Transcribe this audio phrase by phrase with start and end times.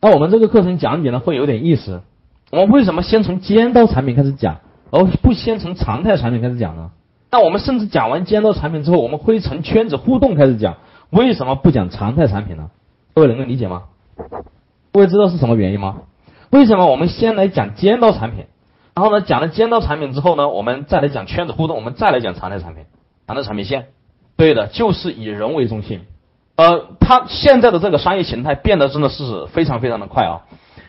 [0.00, 2.02] 那我们这个课程讲解呢，会有点意思。
[2.50, 4.60] 我们为什么先从尖刀产品开始讲，
[4.90, 6.92] 而不先从常态产品开始讲呢？
[7.30, 10.76] 那我们甚至讲完尖刀产品之后，我们会从圈子互动开始讲，
[11.10, 12.70] 为什么不讲常态产品呢？
[13.14, 13.84] 各位能够理解吗？
[14.92, 16.02] 各位知道是什么原因吗？
[16.50, 18.46] 为什么我们先来讲尖刀产品，
[18.94, 22.84] 然后呢讲了尖刀产品之后呢，我们再来讲圈子互动，我们再来讲常态产品，
[23.26, 23.86] 常态产品线？
[24.36, 26.02] 对的，就是以人为中心。
[26.56, 30.40] 呃，它现在的这个商业形态变得真的是非常非常的快啊！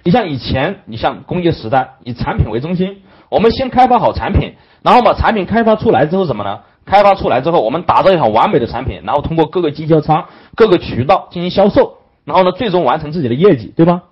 [0.03, 6.59] 你像以前，你像工业时代，以产品为中心，我们先开发好产品，然后把产品开发出来之后什么呢？
[6.85, 14.03] 开发出来之后，我们打造一款完美的产品，然后通过各个经销商、各个渠道进行销售，然后呢，最终完成自己的业绩，对吧？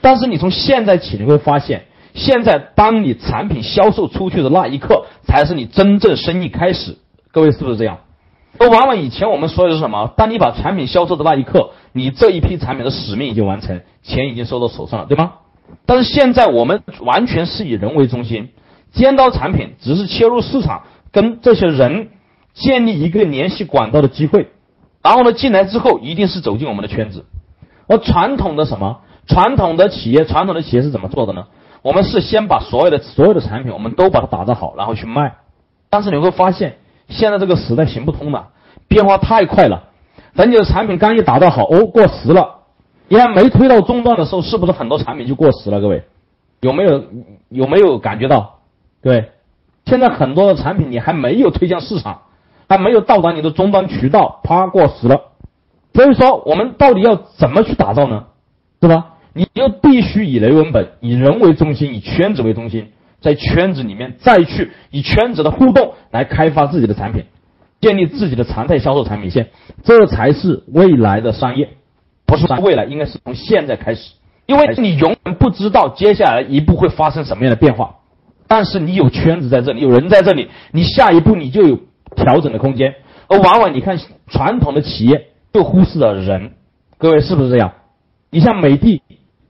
[0.00, 1.84] 但是你从现在起，你会发现，
[2.14, 6.96] 现在当你产品销售出去的那一刻，才是你真正生意开始。
[7.30, 7.98] 各位是不是这样？
[8.62, 10.14] 而往往以前我们说的是什么？
[10.16, 15.32] 当你把产品销售的那一刻，你这一批产品的使命已经完成，钱已经收到手上了，对吗？
[15.84, 18.50] 但是现在我们完全是以人为中心，
[18.92, 22.10] 尖刀产品只是切入市场，跟这些人
[22.54, 24.46] 建立一个联系管道的机会。
[25.02, 27.24] 然后呢，进来之后一定是走进我们的圈子。
[27.88, 29.00] 而传统的什么？
[29.26, 31.46] 传统的企业，传统的企业是怎么做的呢？
[31.82, 35.34] 我们是先把所有的所有的产品，我们都把它打造好，然后去卖。
[35.90, 36.76] 但是你会发现。
[37.12, 38.48] 现在这个时代行不通了，
[38.88, 39.84] 变化太快了。
[40.34, 42.58] 等你的产品刚一打造好，哦，过时了。
[43.08, 45.80] 你还没推到终端的时候，是不是很多产品就过时了？
[45.80, 46.02] 各位，
[46.60, 47.04] 有没有
[47.50, 48.60] 有没有感觉到？
[49.02, 49.32] 对，
[49.84, 52.22] 现在很多的产品你还没有推向市场，
[52.68, 55.20] 还没有到达你的终端渠道，啪，过时了。
[55.92, 58.24] 所以说，我们到底要怎么去打造呢？
[58.80, 59.10] 是吧？
[59.34, 62.92] 你就必须以雷为本，以人为中心，以圈子为中心。
[63.22, 67.24] 在圈子里面再去以圈子的互动来开发自己的产品，
[67.80, 69.48] 建立自己的常态销售产品线，
[69.84, 71.70] 这才是未来的商业，
[72.26, 74.12] 不是未来，应该是从现在开始，
[74.46, 77.96] 因为你永远不知道接下来一步会发生什么样的变化，
[78.48, 81.78] 但是你有圈子在这里，有人在这里，你下一步你就有
[82.16, 82.96] 调整的空间，
[83.28, 86.52] 而往往你看传统的企业就忽视了人，
[86.98, 87.72] 各位是不是这样？
[88.30, 89.02] 你像美的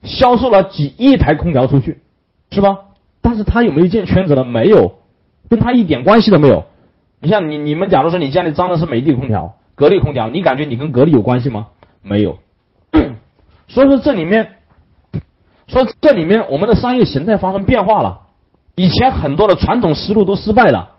[0.03, 1.99] 销售了几亿台空调出去，
[2.51, 2.77] 是吧？
[3.33, 4.43] 但是他有没有建圈子呢？
[4.43, 4.99] 没有，
[5.49, 6.65] 跟他一点关系都没有。
[7.19, 11.69] 你像你你们，假如说你家里装的是美的空调、格力空调，你感觉你跟格力有关系吗？
[12.03, 12.37] 没有。
[13.67, 14.57] 所以说这里面，
[15.65, 18.19] 说这里面我们的商业形态发生变化了。
[18.75, 20.91] 以前很多的传统思路都失败了，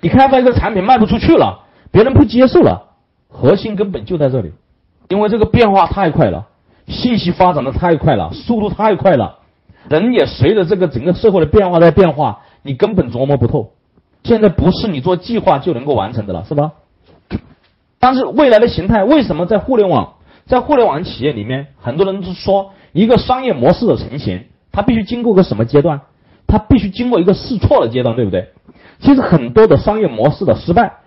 [0.00, 2.90] 你开发一个产品卖不出去了，别人不接受了，
[3.26, 4.52] 核心根本就在这里，
[5.08, 6.46] 因为这个变化太快了，
[6.86, 9.39] 信息发展的太快了，速度太快了。
[9.88, 13.72] 人也随着这个整个社会的变化在变化，你根本琢磨不透。
[14.22, 16.72] 现在不是你做计划就能够完成的了，是吧？
[17.98, 20.14] 但是未来的形态，为什么在互联网，
[20.46, 26.02] 在互联网企业里面，很多人都说一个商业模式的成型，它必须经过个什么阶段？
[26.46, 28.48] 它必须经过一个试错的阶段，对不对？
[29.00, 30.98] 其实很多的商业模式的失败，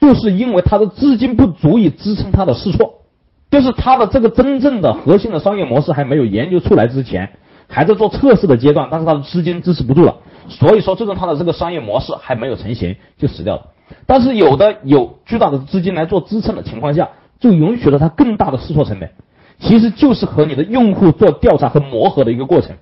[0.00, 3.02] 就是因为它的资金不足以支撑它的试错，
[3.50, 7.30] 就是它的这个真正的核心的商业模式还没有研究出来之前。
[7.68, 10.16] 还在做测试的阶段，但是它的资金支持不住了，
[10.48, 13.66] 所以说最终它的这个商业模式还没有成型就死掉了。
[14.06, 17.10] 但是有的有巨大的资金来做支撑的情况下，
[17.40, 19.10] 就允许了它更大的试错成本，
[19.58, 22.76] 其实就是和你的用户做调查和磨合的一个过程，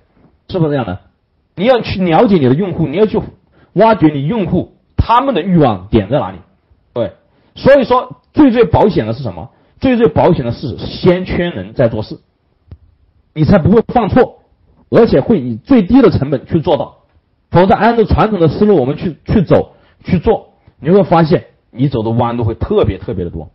[0.47, 0.99] 是不是这样的？
[1.55, 3.21] 你要去了解你的用户，你要去
[3.73, 6.37] 挖掘你用户他们的欲望点在哪里，
[6.93, 7.13] 对，
[7.55, 9.49] 所以说最最保险的是什么？
[9.79, 12.19] 最最保险的是先圈人再做事，
[13.33, 14.39] 你才不会犯错。
[14.89, 16.97] 而且会以最低的成本去做到，
[17.51, 19.73] 否则按照传统的思路我们去去走
[20.03, 23.49] 去做，你会发现你走的弯路会特别特别的多。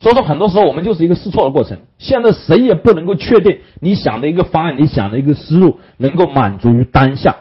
[0.00, 1.76] 所以说很多时候我们就是一个试错的过程。
[1.98, 7.36] 现在谁也不能够确定你想的一个方案，你想的一个思路能够满足于当下，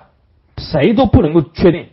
[0.58, 1.86] 谁都不能够确定。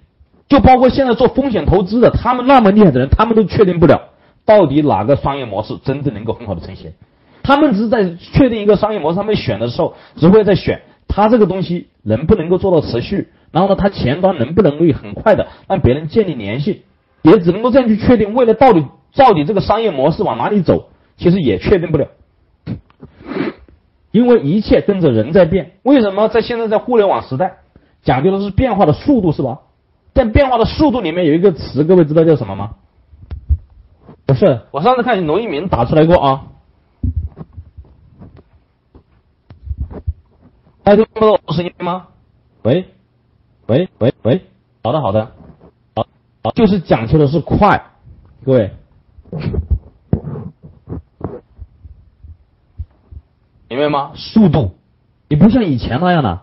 [0.48, 4.08] 就包括现在做风险投资的，他们那么厉害的人，他们都确定不了
[4.44, 6.92] 到底哪个商业模式真正能够很好的成型。
[7.44, 10.82] 他们只是在确定一个商业模式，他们选的时候只会在选。
[11.08, 13.28] 他这个东西能不能够做到持续？
[13.52, 16.82] 然后呢，他前端能不能够很快的让别人建立联系？
[17.22, 18.34] 也只能够这样去确定。
[18.34, 22.08] 未来到底到底这个商业模式往哪里走，其实也确定不了，
[24.12, 25.72] 因为一切跟着人在变。
[25.82, 27.58] 为什么在现在在互联网时代
[28.02, 29.60] 讲究的是变化的速度，是吧？
[30.14, 32.70] 在变化的速度里面有一个词，各位知道叫什么吗？
[34.26, 36.44] 不是，我上次看罗一鸣打出来过啊。
[40.86, 42.06] 还听不到我声音吗？
[42.62, 42.86] 喂，
[43.66, 44.40] 喂喂喂，
[44.84, 45.32] 好的好的，
[45.96, 46.06] 好，
[46.44, 47.86] 好，就是讲究的是快，
[48.44, 48.70] 各位，
[53.68, 54.12] 明白吗？
[54.14, 54.76] 速度，
[55.28, 56.42] 你不像以前那样的，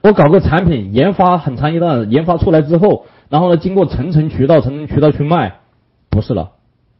[0.00, 5.58] 我搞个产品研发很长一段，研发出来之后，然后呢，经过层层渠道、层层渠道去卖，
[6.08, 6.52] 不是了，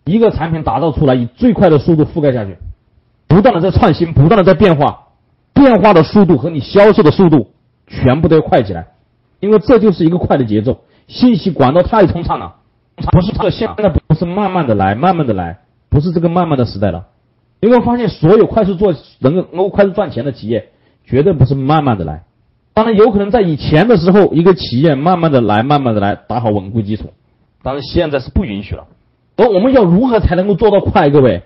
[0.05, 2.59] 一个产品打造出来，以最快的速度覆盖下去，
[3.29, 5.09] 不断的在创新，不断的在变化，
[5.54, 7.49] 变化的速度和你销售的速度
[7.87, 8.88] 全部都要快起来，
[9.40, 12.56] 因为这就是一个快的节奏，信息管道太通畅了，
[12.96, 15.58] 不是这现在不是慢慢的来，慢慢的来，
[15.88, 17.06] 不是这个慢慢的时代了。
[17.60, 20.70] 你会发现，所有快速做能够能够快速赚钱的企业，
[21.04, 22.25] 绝对不是慢慢的来。
[22.75, 27.12] 当然，有可能在以前的时候，一个企业慢慢的来，慢慢的来，打好稳固基础。
[27.62, 28.87] 但是现在是不允许了。
[29.37, 31.10] 而我们要如何才能够做到快？
[31.10, 31.43] 各位，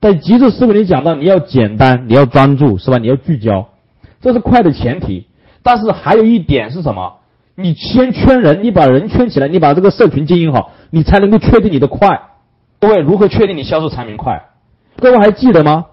[0.00, 2.98] 在极致思维里讲到，你要简单，你要专注，是吧？
[2.98, 3.68] 你要聚焦，
[4.20, 5.26] 这是快的前提。
[5.62, 7.18] 但是还有一点是什么？
[7.54, 12.22] 你先圈人，你把人圈起来，你把这个社群经营好，你才能够确定你的快。
[12.78, 14.46] 各位，如何确定你销售产品快？
[14.96, 15.86] 各位还记得吗？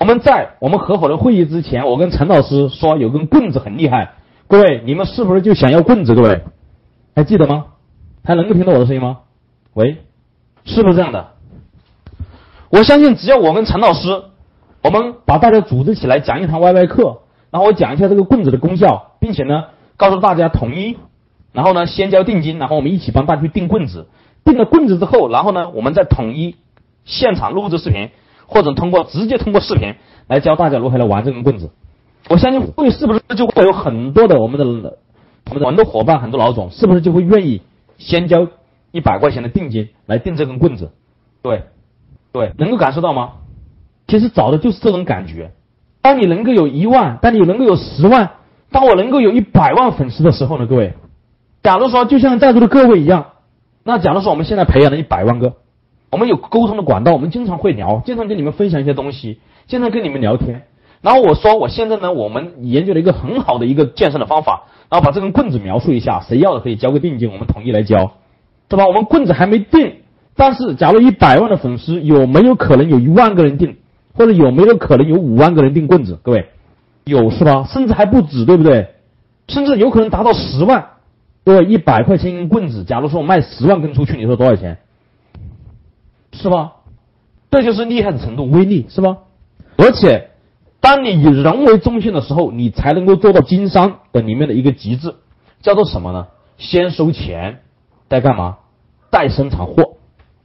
[0.00, 4.14] 我们在我们合伙人会议之前，我跟陈老师说有根棍子很厉害。
[4.48, 6.16] 各位，你们是不是就想要棍子？
[6.16, 6.42] 各位
[7.14, 7.66] 还记得吗？
[8.24, 9.18] 还能够听到我的声音吗？
[9.74, 9.98] 喂，
[10.64, 11.33] 是不是这样的？
[12.74, 14.24] 我相信只要我跟陈老师，
[14.82, 17.20] 我们把大家组织起来讲一堂 YY 课，
[17.52, 19.66] 然后我讲一下这个棍子的功效，并且呢
[19.96, 20.96] 告诉大家统一，
[21.52, 24.08] 然后呢先交定金，然后我们一起帮大家去定棍子。
[24.44, 26.56] 定了棍子之后，然后呢我们再统一
[27.04, 28.10] 现场录制视频。
[28.46, 29.94] 或者通过直接通过视频
[30.28, 31.70] 来教大家如何来玩这根棍子，
[32.28, 37.62] 我相信会是不是就会有很多的我们的我们的很多伙伴很多老总是不是就会愿意
[37.96, 38.46] 先交
[38.92, 40.90] 一百块钱的定金来定这根棍子？
[41.40, 41.62] 对，
[42.34, 43.34] 对，能够感受到吗？
[44.08, 45.52] 其实找的就是这种感觉。
[46.02, 48.32] 当你能够有一万，当你能够有十万，
[48.72, 50.66] 当我能够有一百万粉丝的时候呢？
[50.66, 50.94] 各位，
[51.62, 53.26] 假如说就像在座的各位一样，
[53.84, 55.54] 那假如说我们现在培养了一百万个。
[56.10, 59.38] 我们有沟通的管道，我们经常会聊，经常跟你们分享一些东西，
[59.68, 60.62] 经常跟你们聊天。
[61.02, 68.12] 然后我说，我现在呢，我们研究了一个很好的一个健身的方法，然后把这根棍子描述一下，谁要的可以交个定金，我们统一来交，
[68.68, 68.86] 是吧？
[68.86, 70.02] 我们棍子还没定，
[70.36, 73.76] 但是假如一百万的粉丝，有没有可能有一万个人订，
[74.14, 76.18] 或者有没有可能有五万个人订棍子？
[76.22, 76.48] 各位，
[77.04, 77.64] 有是吧？
[77.64, 78.88] 甚至还不止，对不对？
[79.48, 80.86] 甚至有可能达到十万。
[81.44, 84.78] 各位，一百块钱一根棍子，假如说我卖十万根出去，你说多少钱？
[86.32, 86.72] 是吧？
[87.50, 89.18] 这就是厉害的程度，威力是吧？
[89.76, 90.30] 而且，
[90.80, 95.14] 当你以人为中心的时候，你才能够做到经商的里面的一个极致，
[95.62, 96.26] 叫做什么呢？
[96.58, 97.60] 先收钱，
[98.08, 98.56] 再干嘛？
[99.12, 99.96] 再生产货。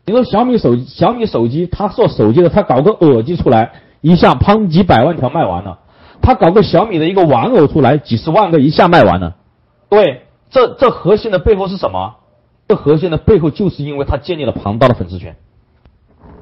[0.09, 5.77] 你说小米手小米手机，他做手机的，他搞个耳机出来，一下砰几百万条卖完了；
[6.19, 9.35] 他搞个小米的一个玩偶出来，几十万个一下卖完了。
[9.88, 12.15] 各位，这这核心的背后是什么？
[12.67, 15.35] 这核心的背后就是因为他建立了庞大的粉丝圈。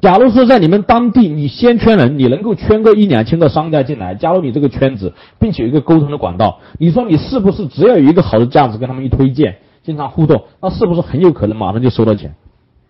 [0.00, 12.34] 假如说在你们当地，你先圈人，你能够圈个一两千个商家进来加入你这个圈子，并且有一个沟通的管道，你说你是不是只要有一个好的价值跟他们一推荐，经常互动，那是不是很有可能马上就收到钱？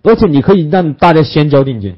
[0.03, 1.97] 而且你可以让大家先交定金。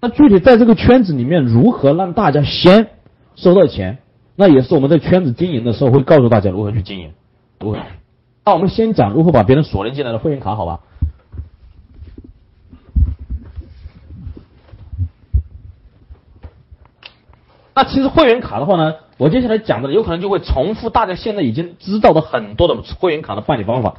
[0.00, 2.88] 那具体在这个圈子里面如何让大家先
[3.34, 3.98] 收到钱，
[4.34, 7.12] 那也是我们在圈子经营的时候会告诉大家如何去经营。
[7.58, 7.78] 对，
[8.44, 10.80] 那我们先讲如何把别人锁定进来的会员卡，好吧？
[17.74, 23.96] 那其实会员卡的话呢，我接下来讲的有可能就会重复大家现在已经知道的很多的会员卡的办理方法。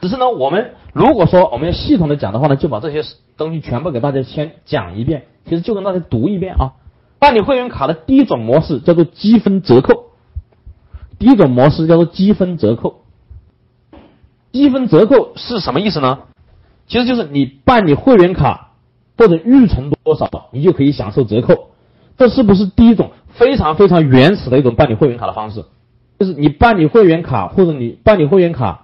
[0.00, 3.02] 只是呢，我们如果说我们要系统的讲的话呢，就把这些
[3.36, 5.24] 东西全部给大家先讲一遍。
[5.46, 6.72] 其实就跟大家读一遍啊。
[7.18, 10.10] 办理会员卡的第一种模式叫做积分折扣。
[11.18, 13.02] 第一种模式叫做积分折扣。
[14.52, 16.20] 积分折扣是什么意思呢？
[16.86, 18.72] 其实就是你办理会员卡
[19.16, 21.70] 或者预存多少，你就可以享受折扣。
[22.18, 25.64] 这是不是第一种非常非常原始的一种办理会员卡的方式？
[26.18, 28.83] 就是你办理会员卡，或者你办理会员卡，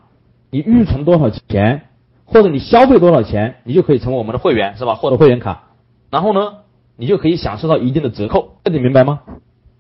[0.51, 1.83] 你预存多少钱，
[2.25, 4.95] 或者你消费多少钱，你就可以成为我们的会员，是吧？
[4.95, 5.65] 获得会员卡，
[6.11, 6.55] 然后呢，
[6.97, 9.21] 你就可以享受到一定的折扣，这你明白吗？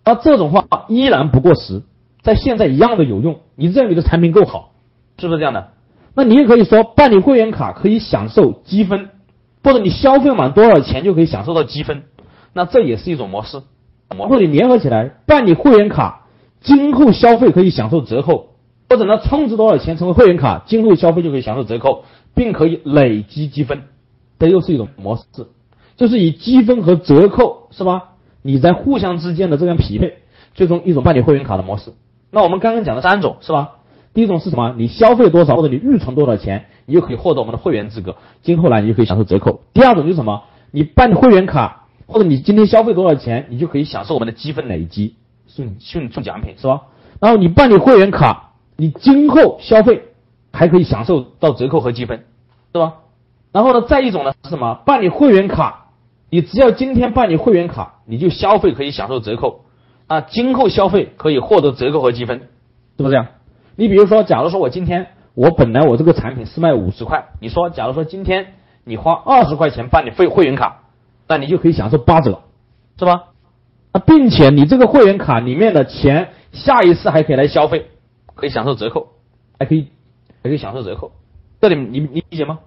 [0.04, 1.82] 那这种话依然不过时，
[2.22, 3.40] 在现在一样的有用。
[3.56, 4.72] 你认为的产品够好，
[5.18, 5.68] 是不是这样的？
[6.14, 9.10] 那你也可以说办理会员卡可以享受积分，
[9.62, 12.02] 或者你消费满多少钱就可以享受到积分。
[12.52, 13.62] 那这也是一种模式，
[14.08, 16.26] 或者你联合起来办理会员卡，
[16.60, 18.49] 今后消费可以享受折扣，
[18.90, 22.04] 或者呢充值多少钱成为会员卡，今后消费就可以享受折扣，
[22.34, 23.84] 并可以累积积分，
[24.38, 25.46] 这又是一种模式，
[25.96, 28.08] 就是以积分和折扣是吧？
[28.42, 30.18] 你在互相之间的这样匹配，
[30.54, 31.92] 最终一种办理会员卡的模式。
[32.32, 33.76] 那我们刚刚讲的三种是吧？
[34.12, 34.74] 第一种是什么？
[34.76, 39.60] 你消费多少或者你预存多少钱，你就可以获得我们的会员资格，今后呢你就可以享受折扣。
[39.72, 40.42] 第二种就是什么？
[40.72, 41.76] 你办会员卡。
[42.12, 45.14] 或者你今天消费多少钱，你就可以享受我们的积分累积，
[45.46, 46.82] 送送送奖品是吧？
[47.20, 48.49] 然后你办理会员卡，
[48.80, 50.04] 你今后消费
[50.54, 52.24] 还可以享受到折扣和积分，
[52.72, 52.94] 是吧？
[53.52, 54.80] 然后呢，再一种呢是什么？
[54.86, 55.88] 办理会员卡，
[56.30, 59.66] 你只要今天办理会员卡，你就消费可以享受折扣
[60.06, 63.26] 啊，今后消费可以获得折扣和积分，是不是这样？
[63.76, 70.84] 你比如说，假如说我今天我本来我这个产品是卖五十块，你说假如说今天你花二十块钱办理会会员卡，
[71.28, 72.40] 那你就可以享受八折，
[72.98, 73.24] 是吧？
[73.92, 76.30] 啊，并且你这个会员卡里面的钱。
[76.52, 77.90] 下一次还可以来消费，
[78.40, 79.10] 可以享受折扣，
[79.58, 79.86] 还可以
[80.42, 81.12] 还可以享受折扣，
[81.60, 82.58] 这里你你理解吗？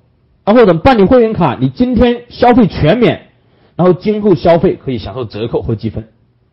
[0.45, 3.27] 然后等办理会员卡，你今天消费全免，
[3.75, 6.07] 然后今后消费可以享受折扣和积分。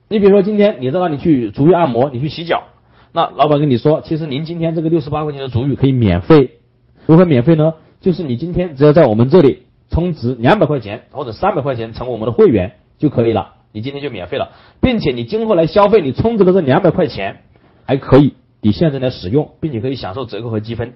[0.09, 2.65] 你比如说今天你在那里去足浴按摩，你去洗脚，
[3.13, 6.59] 那老板跟你说，其实您今天这个六十八块钱的足浴可以免费，
[7.07, 7.75] 如何免费呢？
[8.01, 13.57] 就是你今天只要在我们这里充值两百块钱或者三百块钱成为我们的会员就可以了。
[13.73, 17.43] 你今天就免费了，并且你今后来消费，你充值的这两百块钱
[17.85, 20.93] 还可以你现在来使用，并且可以享受折扣和积分，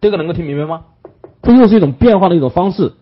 [0.00, 0.84] 这个能够听明白吗？
[1.42, 2.94] 这又是一种变化的一种方式。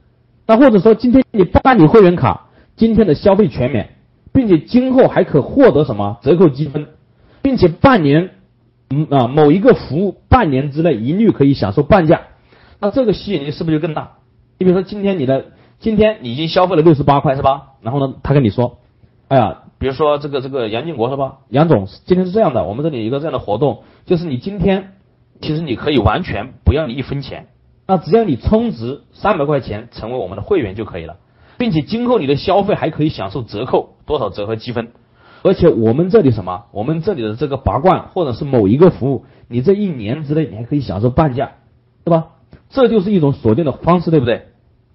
[0.47, 3.91] 那或者说，今天你办理会员卡，今天的消费全免，
[4.33, 6.89] 并且今后还可获得什么折扣积分，
[7.41, 8.31] 并且半年，
[8.91, 12.23] 嗯啊某一个服务半年之内一律可以享受半价，
[12.81, 14.19] 那这个吸引力是不是就更大？
[14.59, 15.47] 你比如说今天你的
[15.81, 17.75] 今天你已经消费了六十八块是吧？
[17.81, 18.79] 然后呢，他跟你说。
[19.29, 21.39] 哎呀，比如说这个这个杨建国是吧？
[21.49, 24.93] 杨总，今天是这样的，我们这里有一个这样的活动，就是你今天
[25.41, 27.49] 其实你可以完全不要你一分钱，
[27.89, 31.17] 那只要你充值三百块钱成为我们的会员就可以了，
[31.59, 34.93] 并且今后你的消费还可以享受折扣，多少折和积分，
[35.43, 36.67] 而且我们这里什么？
[36.71, 41.55] 我们这里的这个拔罐或者是某一个服务，你这一年之内你还可以享受半价，
[42.05, 42.29] 对吧？
[42.71, 44.47] 这就是一种锁定的方式，对不对？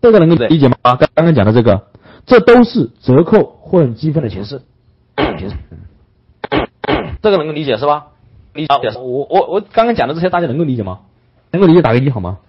[0.01, 0.77] 这个能够理解吗？
[0.81, 1.87] 刚刚刚讲的这个，
[2.25, 3.57] 这都是折扣。
[3.67, 4.61] 或者积分的，形式，
[7.29, 8.07] 这个能够理解是吧？
[8.53, 8.73] 理解。
[8.95, 10.99] 我我我刚刚讲的这些，大家能够理解吗？
[11.51, 12.39] 能够理解打个一好吗？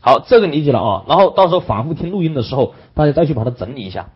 [0.00, 1.04] 好，这个理解了啊。
[1.08, 4.08] 然后到时候反复听录音的时候，大家再去把它整理一下。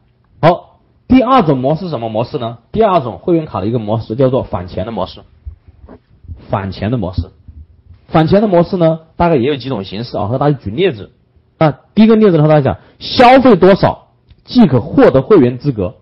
[0.43, 2.59] 好，第二种模式什么模式呢？
[2.73, 5.21] 第二种会员卡的一个模式叫做返钱的模式。
[6.49, 7.31] 返钱的模式，
[8.09, 10.27] 返钱的模式呢，大概也有几种形式啊。
[10.27, 11.13] 和大家举例子。
[11.59, 14.09] 那第一个例子和大家讲，消费多少
[14.45, 15.97] 即可获得会员资格，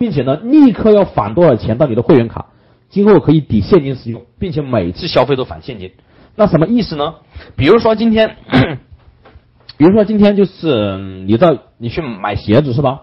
[0.00, 2.46] 并且呢，立刻要返多少钱到你的会员卡，
[2.88, 5.92] 今后可以抵现金使用，并且每次消费都返现金。
[6.36, 7.16] 那什么意思呢？
[7.54, 8.38] 比如说今天，
[9.76, 13.02] 比如说今天就是你到你去买鞋子是吧？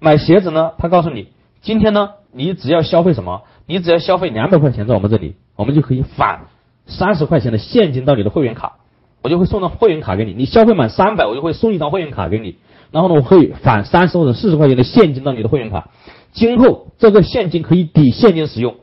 [0.00, 1.28] 买鞋子呢，他告诉你，
[1.60, 3.42] 今天呢，你只要消费什么？
[3.66, 6.46] 你只要消费两百块钱在我们这里，我们就可以返
[6.86, 8.76] 三十块钱的现金到你的会员卡。
[9.20, 12.56] 我就会送到会员卡给你，你消费满三百，我就会送一张会员卡给你。
[12.90, 15.90] 然后呢，我会返三十或者四十块钱的现金到你的会员卡。
[16.38, 18.76] 今后这个现金可以抵现金使用，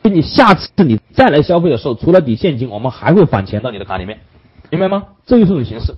[0.00, 4.20] 并且下次你再来消费的时候，除了抵现金，我们还会返钱到你的卡里面，
[4.70, 5.08] 明白吗？
[5.26, 5.96] 这就是一种形式，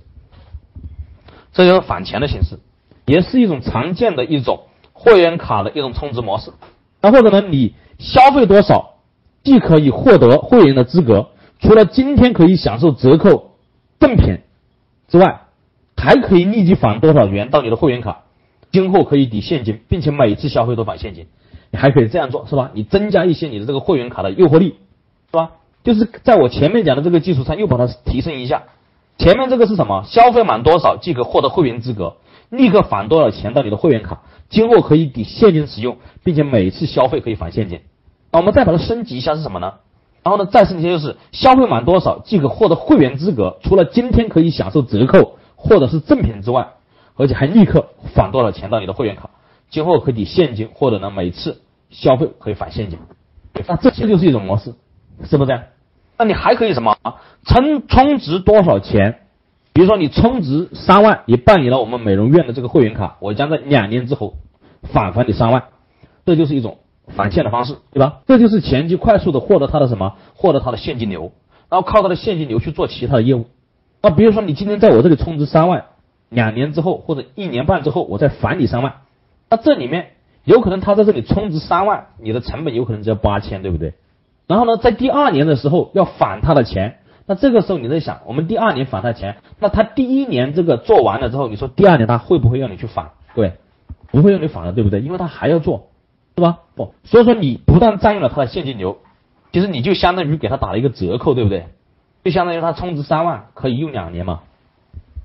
[1.53, 2.57] 这就是返钱的形式，
[3.05, 6.51] 也是一种常见的一种会员卡的一种充值模式。
[6.99, 8.95] 那或者呢，你消费多少，
[9.43, 11.29] 既可以获得会员的资格，
[11.59, 13.51] 除了今天可以享受折扣。
[13.99, 14.39] 赠品
[15.07, 15.43] 之外，
[15.95, 18.22] 还可以立即返多少元到你的会员卡，
[18.73, 21.27] 今后可以抵现金，并且每次消费都返现金，
[21.71, 22.71] 你还可以这样做，是吧？
[22.73, 24.75] 你增加一些你的这个会员卡的诱惑力，
[25.31, 25.51] 是吧？
[25.83, 28.63] 就是在我前面讲的这个基础上，又把它提升一下。
[29.19, 30.03] 前面这个是什么？
[30.07, 32.15] 消费满多少即可获得会员资格，
[32.49, 37.81] 立刻返多少钱到你的会员卡，今后可以抵现金使用，并且每次消费可以返现金。
[38.31, 39.75] 那我们再把它升级一下是什么呢？
[40.23, 46.69] 然后呢，再升级就是消费满多少即可获得会员资格，除了今天可以享受折扣或者是赠品之外，
[47.15, 49.29] 而且还立刻返多少钱到你的会员卡，
[49.69, 52.99] 今后可以抵现金，或者呢每次消费可以返现金。
[53.67, 54.73] 那这些就是一种模式，
[55.25, 55.63] 是不是这样？
[56.17, 56.97] 那你还可以什么？
[57.45, 59.19] 充充值多少钱？
[59.73, 64.35] 比如说你充值三万，你办理了我们美容院的这个会员卡，我将在两年之后
[64.81, 65.63] 返还你三万，
[66.25, 66.77] 这就是一种。
[67.05, 68.21] 返现的方式，对吧？
[68.27, 70.15] 这就是前期快速的获得他的什么？
[70.35, 71.33] 获得他的现金流，
[71.69, 73.47] 然后靠他的现金流去做其他的业务。
[74.01, 75.83] 那比如说你今天在我这里充值三万，
[76.33, 78.95] 两年之后或者一年半之后，我再返你三万。
[79.49, 80.11] 那这里面
[80.43, 83.93] 有可能他在这里充值三万，你的成本有可能只要八千，对不对？
[84.47, 93.11] 然后呢，在第二年的时候要返他的钱，那这个时候你在想，我们第二年返他钱，那他第一年这个做完了之后，你说第二年他会不会让你去返？
[93.35, 93.53] 对，
[94.11, 95.01] 不会让你返的，对不对？
[95.01, 95.87] 因为他还要做。
[96.35, 96.61] 是吧？
[96.73, 98.97] 不，所以说你不但占用了他的现金流，
[99.51, 101.67] 其实你就相当于给他打了一个折扣，对不对？
[102.23, 104.39] 就相当于他充值三万可以用两年嘛，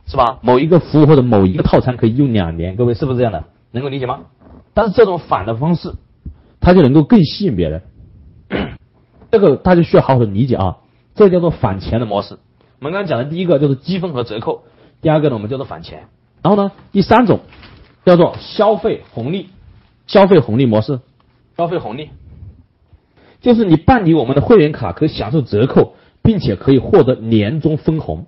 [0.08, 0.38] 是吧？
[0.42, 3.44] 某一个服务或者某一个套餐可以用两年，各位是不是这样的？
[3.70, 4.20] 能够理解吗？
[4.72, 5.92] 但是这种返的方式
[6.60, 7.82] 它就能够更吸引别人。
[9.30, 10.78] 这个大家需要好好的理解啊，
[11.14, 12.38] 这叫做返钱的模式。
[12.80, 14.62] 我们刚刚讲的第一个就是积分和折扣，
[15.02, 16.08] 第二个呢我们叫做返钱，
[16.42, 17.40] 然后呢第三种
[18.06, 19.50] 叫做消费红利，
[20.06, 21.00] 消费红利模式，
[21.56, 22.08] 消费红利
[23.42, 28.26] 就是你办理我们的会员卡可以享受折扣，并且可以获得年终分红。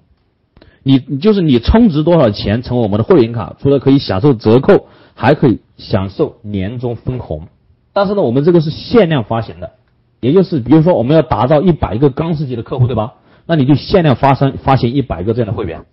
[0.82, 7.48] 你就是你充值多少钱成为我们的会员卡，除了可以享受折扣，还可以享受年终分红。
[7.92, 9.72] 但是呢，我们这个是限量发行的，
[10.20, 13.14] 也就是比如说我们要打造一百个钢丝级的客户，对吧？
[13.46, 15.84] 那你就限量发生发行一百个这样的会员。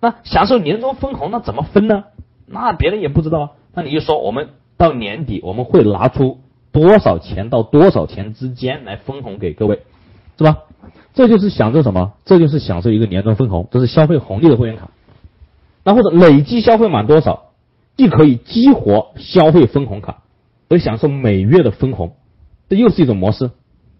[0.00, 2.04] 那享受年终分红，那怎么分呢？
[2.46, 3.50] 那别人也不知道啊。
[3.74, 6.38] 那你就说我们到年底我们会拿出
[6.72, 9.82] 多少钱到多少钱之间来分红给各位，
[10.38, 10.58] 是吧？
[11.14, 12.12] 这就是享受什么？
[12.24, 14.90] 这就是享受一个年终分红，这是消费红利的会员卡。
[15.84, 17.50] 那或者累计消费满多少，
[17.96, 20.18] 既可以激活消费分红卡，
[20.68, 22.12] 可享受每月的分红，
[22.68, 23.50] 这又是一种模式。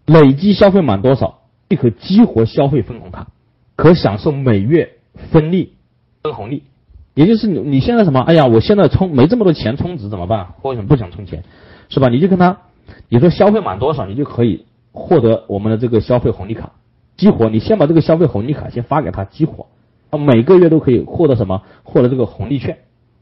[0.07, 3.29] 累计消费满多少，即可激活消费分红卡，
[3.77, 4.95] 可享受每月
[5.31, 5.75] 分利
[6.23, 6.65] 分红利。
[7.15, 8.21] 也就是你你现在什么？
[8.21, 10.55] 哎呀，我现在充没这么多钱充值怎么办？
[10.61, 11.45] 或者不想充钱，
[11.89, 12.09] 是吧？
[12.09, 12.59] 你就跟他，
[13.09, 16.73] 你说消费满多少，你就可以获得我们的这个消费红利卡。
[17.21, 19.67] 激活，你先把这个消费红利卡先发给他激活，
[20.09, 21.61] 啊，每个月都可以获得什么？
[21.83, 22.79] 获得这个红利券，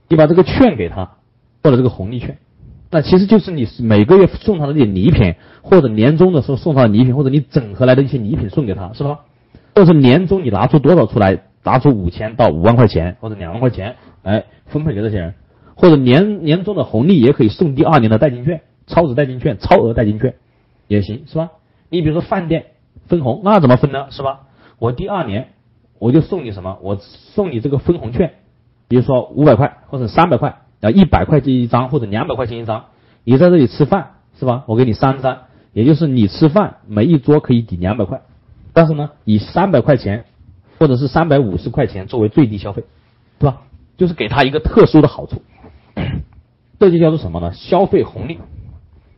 [0.07, 1.17] 你把这个券给他，
[1.65, 2.39] 获得这个红利券，
[2.93, 9.19] 那其实就是你每个月送他的这些礼品，或者年终的时候送他的礼品，或者你整合来的一些礼品送给他，是吧？
[9.75, 15.35] 或者年终你拿出多少出来，拿出五千到五万块钱或者两万块钱，哎，分配给这些人，
[15.75, 20.37] 或者年年终的红利也可以送第二年的代金券、超值代金券、超额代金券
[20.87, 21.51] 也行，是吧？
[21.91, 22.67] 你比如说饭店。
[23.09, 24.07] 分红那怎么分呢？
[24.11, 24.43] 是吧？
[24.79, 25.49] 我第二年
[25.99, 26.79] 我就送你什么？
[26.83, 28.35] 我送你这个分红券，
[28.87, 32.85] 比如说五百块或者三百块啊，一百块钱一张或者两百块钱一张。
[33.25, 34.65] 你在这里吃饭是吧？
[34.67, 35.39] 我给你三张，
[35.73, 38.23] 也就是你吃饭每一桌可以抵两百块，
[38.73, 40.25] 但是呢，以三百块钱
[40.79, 42.85] 或者是三百五十块钱作为最低消费，
[43.41, 43.63] 是吧？
[43.97, 45.43] 就是给他一个特殊的好处，
[46.79, 47.53] 这就叫做什么呢？
[47.53, 48.39] 消费红利。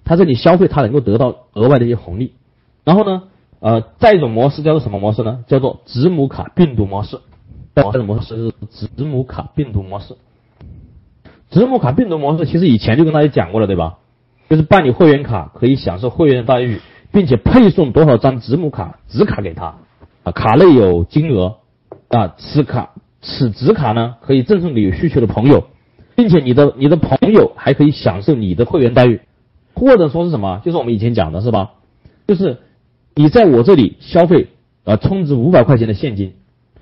[0.04, 2.32] 他这里消费，他能够得到额外的一些红利，
[2.84, 3.24] 然后呢？
[3.60, 5.44] 呃，再一种模式叫做什么模式呢？
[5.46, 7.20] 叫做子母卡病毒模式。
[7.74, 10.16] 这种模式是子母卡病毒模式。
[11.50, 13.98] 子母卡病毒模式其实以前就跟大家讲过了，对吧？
[14.48, 16.80] 就是办理会员卡可以享受会员待遇，
[17.12, 19.76] 并且配送多少张子母卡子卡给他
[20.24, 21.56] 啊，卡内有金额
[22.08, 25.64] 啊，此卡此子卡呢可以赠送给有需求的朋友，
[26.16, 29.20] 并且你的你的朋友还可以享受你的会员待遇，
[29.74, 30.60] 或者说是什么？
[30.64, 31.72] 就是我们以前讲的是吧？
[32.26, 32.58] 就是。
[33.14, 34.48] 你在我这里消费，
[34.84, 36.34] 呃，充值五百块钱的现金，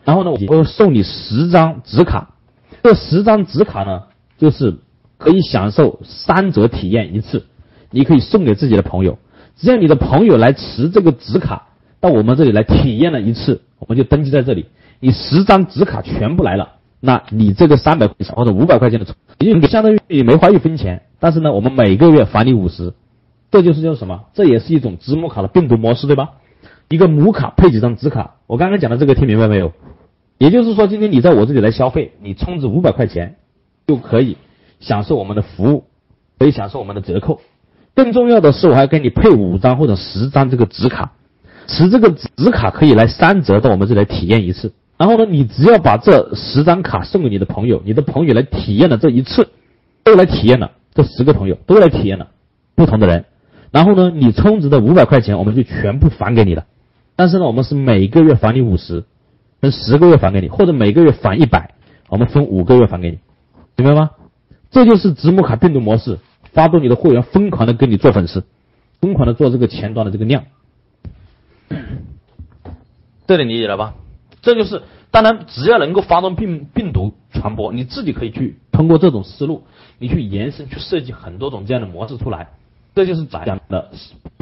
[0.05, 2.35] 然后呢，我会送你十张纸卡，
[2.83, 4.05] 这十张纸卡呢，
[4.37, 4.77] 就是
[5.17, 7.47] 可以享受三折体验一次，
[7.91, 9.19] 你可以送给自己的朋友，
[9.57, 11.69] 只要你的朋友来持这个纸卡
[12.01, 14.67] 到我们这里来体验了一次，我们就登记在这里，
[15.01, 22.93] 你十张纸卡全部来了，那你这个三百块钱或者五百块钱的充，你相当于你没花一分钱，但是呢，我们每个月返你五十。
[23.51, 24.25] 这就是叫什么？
[24.35, 26.31] 这也是一种子母卡的病毒模式，对吧？
[26.89, 28.37] 一个母卡配几张子卡。
[28.47, 29.73] 我刚刚讲的这个听明白没有？
[30.39, 33.37] 也就是说，今天你在我这里来消费，你充值五百块钱
[33.87, 34.37] 就可以
[34.81, 35.85] 享受我们的服务，
[36.39, 37.41] 可以享受我们的折扣。
[37.95, 41.13] 更重要的是，我还给你配五张或者十张这个纸卡，
[41.67, 44.73] 持这个纸卡可以来三折到我们这里来体验一次。
[44.97, 49.49] 然后呢，你只要把这十张卡送给你的朋友，你的朋友来体验了这一次，
[50.05, 52.29] 都来体验了，这十个朋友都来体验了，
[52.77, 53.25] 不同的人。
[53.71, 56.67] 然后呢，你充值的五百块钱我们就全部返给你了，
[57.17, 59.05] 但是呢，我们是每个月返你五十，
[59.61, 61.75] 分十个月返给你，或者每个月返一百，
[62.09, 63.19] 我们分五个月返给你，
[63.77, 64.11] 明白吗？
[64.71, 66.19] 这就是子母卡病毒模式，
[66.53, 68.45] 发动你的会员疯狂的跟你做粉丝，
[69.01, 70.45] 疯狂的做这个前端的这个量，
[73.27, 73.95] 这里理解了吧？
[74.41, 79.65] 这就是，当然只要能够发动病病毒传播，你自己可以去通过这种思路，
[79.99, 82.49] 你去延伸去设计很多种这样的模式出来。
[82.99, 83.91] 这就是咱讲的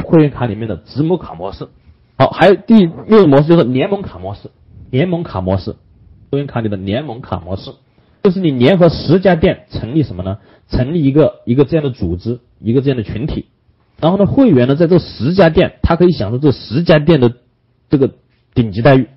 [0.02, 1.68] 会员卡里面的子母卡模式。
[2.16, 4.50] 好，还有第六种模式就是联盟卡模式。
[4.88, 5.76] 联盟卡模式，
[6.30, 7.72] 会员卡里的联盟卡模式，
[8.22, 10.38] 就是你联合十家店成立什么呢？
[10.70, 13.44] 成立一个一个这样的组织，一个这样的群体。
[14.00, 17.34] 然后呢，会员呢在这十家店，他可以享受这十家店的
[17.90, 18.12] 这个
[18.54, 19.10] 顶级待遇，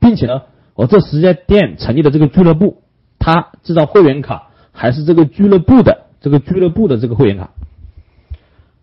[0.00, 0.42] 并且呢，
[0.74, 2.82] 我这十家店成立的这个俱乐部，
[3.20, 7.50] 他这张会员卡还是这个俱乐部的这个俱乐部的这个会员卡。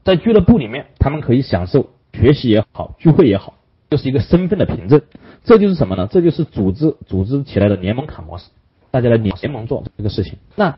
[0.08, 3.56] 在俱乐部里面，他们可以享受学习也好，聚会也好，
[3.90, 5.02] 就是一个身份的凭证。
[5.44, 6.08] 这就是什么呢？
[6.10, 8.46] 这就是组织组织起来的联盟卡模式。
[8.90, 10.38] 大家来联联盟做这个事情。
[10.56, 10.78] 那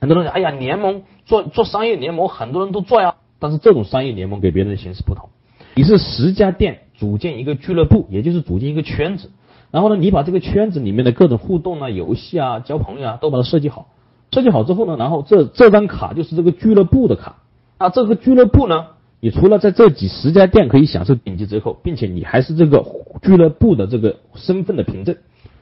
[0.00, 3.16] 很多人讲，哎呀，联盟做做商业联盟，很多人都做呀。
[3.38, 5.28] 但是这种商业联盟给别人的形式不同，
[5.74, 9.30] 你是十家店组建一个俱乐部，也就是组建一个圈子，
[9.70, 13.88] 然后呢，你把这个圈子里面的各种互动啊、游戏啊、交朋友啊都把它设计好，
[14.32, 17.36] 设计好之后呢，然后这这张卡就是这个俱乐部的卡，
[17.80, 18.88] 那这个俱乐部呢，
[19.20, 22.84] 你除了在这几十家店可以享受顶级折扣，并且你还是这个
[23.22, 25.16] 俱乐部的这个身份的凭证，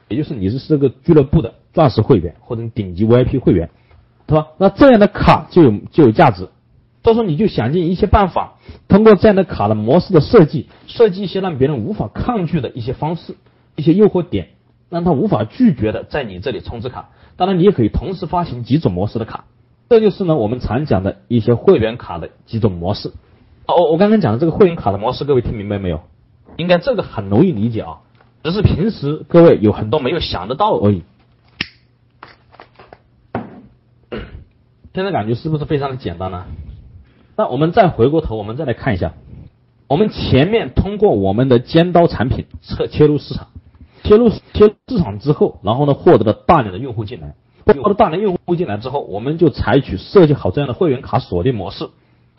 [0.09, 3.71] 也就是你是这个俱乐部的钻石会员或者顶级 VIP 会员，
[4.29, 4.49] 是吧？
[4.59, 6.49] 那这样的卡就有就有价值。
[7.03, 13.37] 到时候你就想尽一切办法，通过这样的卡的模式的设计，设计一些让别人无法抗拒的一些方式，
[13.77, 14.49] 一些诱惑点，
[14.91, 17.11] 让他无法拒绝的在你这里充值卡。
[17.37, 19.45] 当然，你也可以同时发行几种模式的卡，
[19.89, 23.13] 这就是呢我们常讲的一些会员卡的几种模式。
[23.67, 26.01] 哦，我刚刚讲的这个会员卡的模式，各位听明白没有？
[26.57, 27.99] 应该这个很容易理解啊，
[28.43, 31.05] 只是平时各位有很多没有想得到而已。
[34.95, 36.47] 现在感觉是不是非常的简单呢？
[37.37, 39.13] 那我们再回过头，我们再来看一下，
[39.87, 43.47] 我们前面通过我们的尖刀产品测切入市场，
[44.03, 47.35] 切入切入市场之后，然后呢获得了大量的用户进来，
[47.75, 51.89] 获得大量用户进来之后，我们就采取设计好这样的会员卡锁定模式，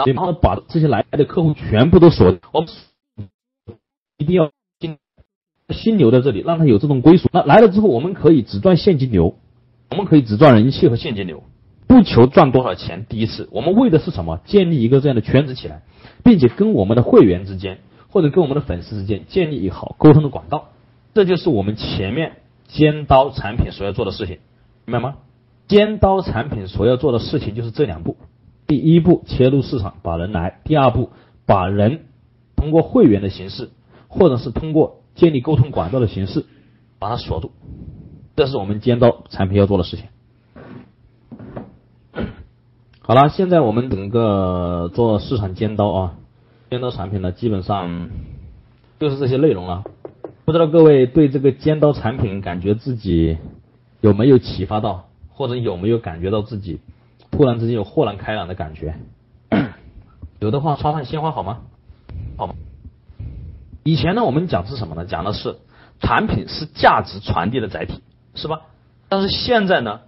[0.06, 2.70] 然后把这些来的客户全部都锁，我们
[4.18, 4.98] 一定要新
[5.70, 7.30] 新留在这里，让他有这种归属。
[7.32, 9.36] 那来了之后，我们可以只赚现金流，
[9.90, 11.44] 我们可以只赚人气和现金流。
[11.88, 14.40] 不求赚多少钱，第一次我们为的是什么？
[14.46, 15.82] 建立一个这样的圈子起来，
[16.24, 20.70] 并且跟我们的会员之间或者跟我们的粉丝之间建立一好沟通的管道，
[21.16, 22.38] 这就是我们前面
[22.68, 24.38] 尖刀产品所要做的事情，
[24.90, 25.18] 明白吗？
[25.68, 28.18] 尖刀产品所要做的事情就是这两步：
[28.66, 31.12] 第一步切入市场把人来；第二步
[31.46, 32.06] 把人
[32.56, 33.70] 通过会员的形式，
[34.08, 36.48] 或者是通过建立沟通管道的形式
[36.98, 37.52] 把它锁住，
[38.36, 40.06] 这是我们尖刀产品要做的事情。
[43.02, 46.16] 好了，现在我们整个做市场尖刀啊，
[46.72, 48.10] 尖刀产品呢，基本上
[49.00, 49.84] 就是这些内容了。
[50.46, 53.38] 不知道各位对这个尖刀产品，感觉自己
[54.02, 56.80] 有没有启发到，或者有没有感觉到自己
[57.32, 58.96] 突然之间有豁然开朗的感觉？
[60.40, 61.60] 有的话插上鲜花好吗？
[62.38, 62.56] 好吗？
[63.84, 65.06] 以前呢，我们讲是什么呢？
[65.06, 65.58] 讲的是
[66.00, 68.02] 产品是价值传递的载体，
[68.36, 68.62] 是吧？
[69.08, 70.02] 但是现在呢，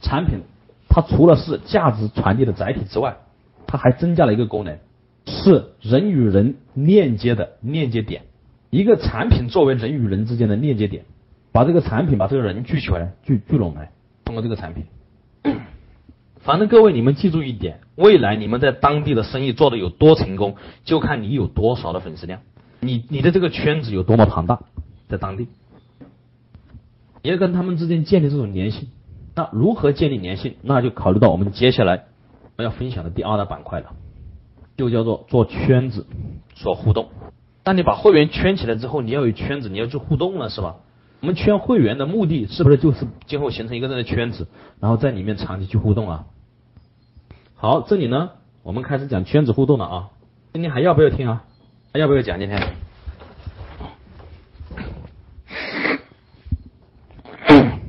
[0.00, 0.42] 产品。
[0.88, 3.18] 它除了是价值传递的载体之外，
[3.66, 4.78] 它还增加了一个功能，
[5.26, 8.22] 是人与人链接的链接点。
[8.70, 11.04] 一个产品作为人与人之间的链接点，
[11.56, 13.90] 把这个产品把这个人聚起来，聚聚拢来，
[14.26, 14.84] 通过这个产品。
[16.40, 22.42] 反正各位你们记住一点，未来你们在当地的生意做的有多成功，就看你有多少的粉丝量，
[22.80, 24.64] 你你的这个圈子有多么庞大，
[25.08, 25.48] 在当地，
[27.22, 28.90] 也跟他们之间建立这种联系。
[29.34, 30.56] 那如何建立粘性？
[30.60, 32.04] 那就考虑到我们接下来
[32.58, 33.94] 我要分享的第二大板块了，
[34.76, 36.06] 就叫做做圈子，
[36.54, 37.08] 做互动。
[37.62, 40.76] 当你把会员圈起来之后，你要有圈子，你要去互动了，是吧？
[41.20, 44.46] 我们圈会员的目的是不是就是今后形成一个这样的圈子，
[44.80, 46.26] 然后在里面长期去互动啊？
[47.54, 48.30] 好，这里呢，
[48.62, 50.10] 我们开始讲圈子互动了啊。
[50.52, 51.44] 今天还要不要听啊？
[51.92, 52.62] 还要不要讲今天？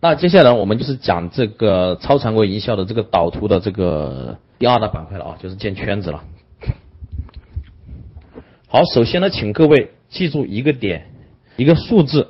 [0.00, 6.24] 那接下来我们就是讲这个超常规营销的这个导图的这个第二大板块了啊，就是建圈子了。
[8.68, 11.11] 好，首先呢，请各位记住一个点，
[11.56, 12.28] 一个数字，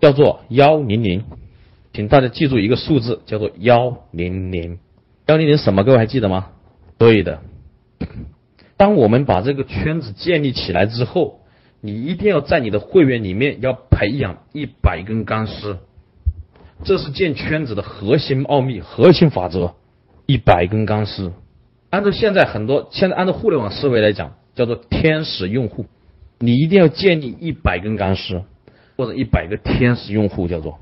[0.00, 1.24] 叫做幺零零，
[1.92, 4.78] 请大家记住一个数字，叫做幺零零。
[5.26, 5.84] 幺零零什么？
[5.84, 6.48] 各位还记得吗？
[6.98, 7.40] 对的。
[8.76, 11.40] 当我们把这个圈子建立起来之后，
[11.80, 15.78] 你一定要在你的会员里面要培养一百根钢丝。
[16.82, 19.74] 这是建圈子的核心奥秘、核心法则，
[20.26, 21.32] 一百根钢丝。
[21.90, 25.86] 按照现在很多现在按照互联网思维来讲，叫做天使用户，
[26.38, 28.42] 你一定要建立一百根钢丝，
[28.96, 30.78] 或者一百个天使用户，叫做，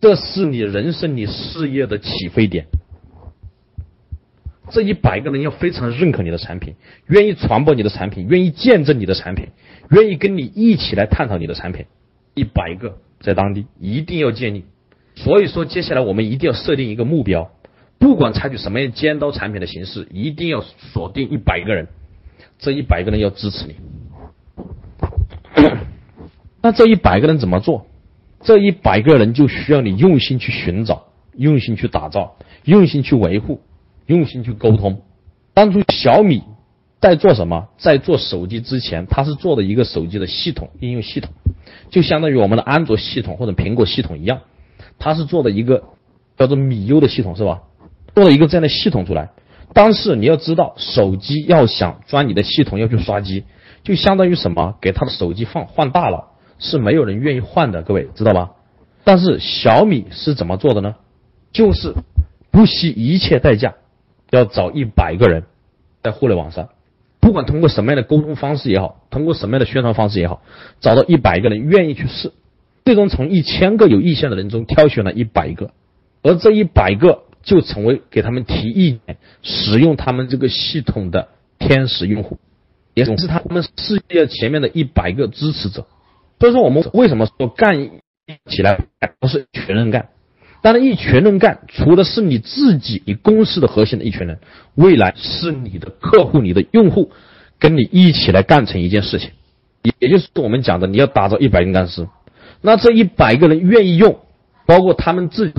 [0.00, 2.66] 这是你人生、你事业的起飞点。
[4.70, 6.74] 这一百个人要非常认可你的产品，
[7.06, 9.48] 愿意传播你的产品，愿意见证你的产品，
[9.90, 11.84] 愿意跟你一起来探讨你的产品，
[12.34, 14.64] 一百个在当地一定要建立。
[15.16, 17.50] 所以说，接下来我们一定要设定一个目标，
[17.98, 21.88] 不管采取什么样尖刀产品的形式，一定要锁定一百个人，
[22.58, 23.76] 这一百个人要支持你。
[26.64, 27.84] 那这一百个人怎么做？
[28.40, 33.60] 这一百个人就需要你用心去寻找，用心去打造，用心去维护，
[34.06, 35.02] 用心去沟通。
[35.52, 36.42] 当初小米
[37.02, 37.68] 在做什么？
[37.76, 41.34] 在做手机之前，它是做的一个手机的系统应用系统，
[41.90, 44.40] 就相当于我们的安卓系统或者苹果系统一样。
[44.98, 45.84] 它是做的一个
[46.38, 47.60] 叫做米优的系统是吧？
[48.14, 49.32] 做了一个这样的系统出来，
[49.74, 53.44] 但是你要知道，手机要想钻你的系统，要去刷机，
[53.82, 54.76] 就相当于什么？
[54.80, 56.30] 给他的手机放换大了，
[56.64, 58.52] 是没有人愿意换的，各位知道吧？
[59.04, 60.96] 但是小米是怎么做的呢？
[61.52, 61.94] 就是
[62.50, 63.74] 不惜一切代价，
[64.30, 65.44] 要找一百个人
[66.02, 66.70] 在互联网上，
[67.20, 70.42] 不管通过什么样的沟通方式也好，通过什么样的宣传方式也好，
[70.80, 72.32] 找到一百个人愿意去试，
[72.84, 75.70] 最终从一千个有意向的人中挑选了一百个，
[76.22, 77.20] 而这一百个。
[77.44, 82.38] 就成为给他们提意见、使用他们这个系统的天使用户，
[82.94, 85.84] 也是他们事业前面的一百个支持者。
[86.40, 87.90] 所以说，我们为什么说干
[88.50, 88.78] 起来
[89.18, 90.08] 不是一群人干？
[90.60, 94.38] 当然，一群人干，除了是你自己、你公司的核心的一群人，
[94.74, 97.10] 未来是你的客户、你的用户
[97.58, 99.30] 跟你一起来干成一件事情，
[99.82, 102.08] 也也就是我们讲的，你要打造一百人干事。
[102.62, 104.20] 那这一百个人愿意用，
[104.66, 105.54] 包括他们自己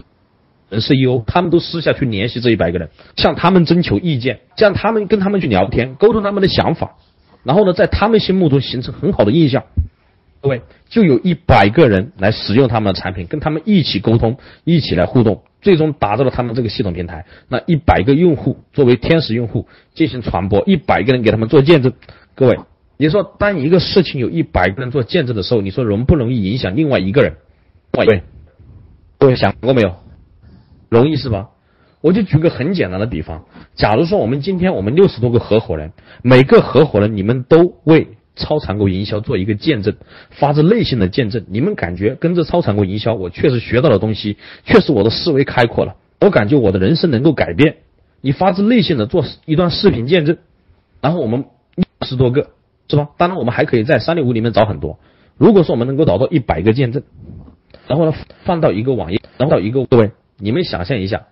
[0.70, 0.82] 人。
[0.82, 6.96] CEO，他们都私下去联系这一百个人，向他们征求意见，向他们跟他们去聊天，沟通他们的想法，
[7.44, 9.64] 然后呢，在他们心目中形成很好的印象。
[10.46, 17.26] 各位，就有一百个人来使用他们的产品，跟他们一起沟通，一起来互动，最终打造了他们这个系统平台。
[17.50, 21.94] 那一百个用户作为天使用户进行传播，一百个人给他们做见证。
[22.36, 22.60] 各位，
[22.98, 27.38] 你说当一个事情有一百个人做见证的时候，你说容不容易影响另外一个人？
[27.92, 28.22] 对，
[29.18, 29.96] 各位想过没有？
[30.90, 31.50] 容易是吧？
[32.02, 39.96] 我就举个很简单的比方，假如说我们今天我们六十多个合伙人，每个合伙人你们都为超常规营销做一个见证，
[40.30, 47.78] 发自内心的见证，你们感觉跟着超常规营销，我确实学到了东西，确实我的思维开阔了，我感觉我的人生能够改变。
[48.22, 50.38] 你发自内心的做一段视频见证，
[51.02, 51.46] 然后我们
[52.02, 52.50] 十多个
[52.88, 53.10] 是吧？
[53.18, 55.00] 当然我们还可以在三六五里面找很多。
[55.38, 57.04] 如果说我们能够找到一百个见证，
[57.88, 60.12] 然后呢放到一个网页，然后到一个各位。
[60.38, 61.28] 你们想象一下，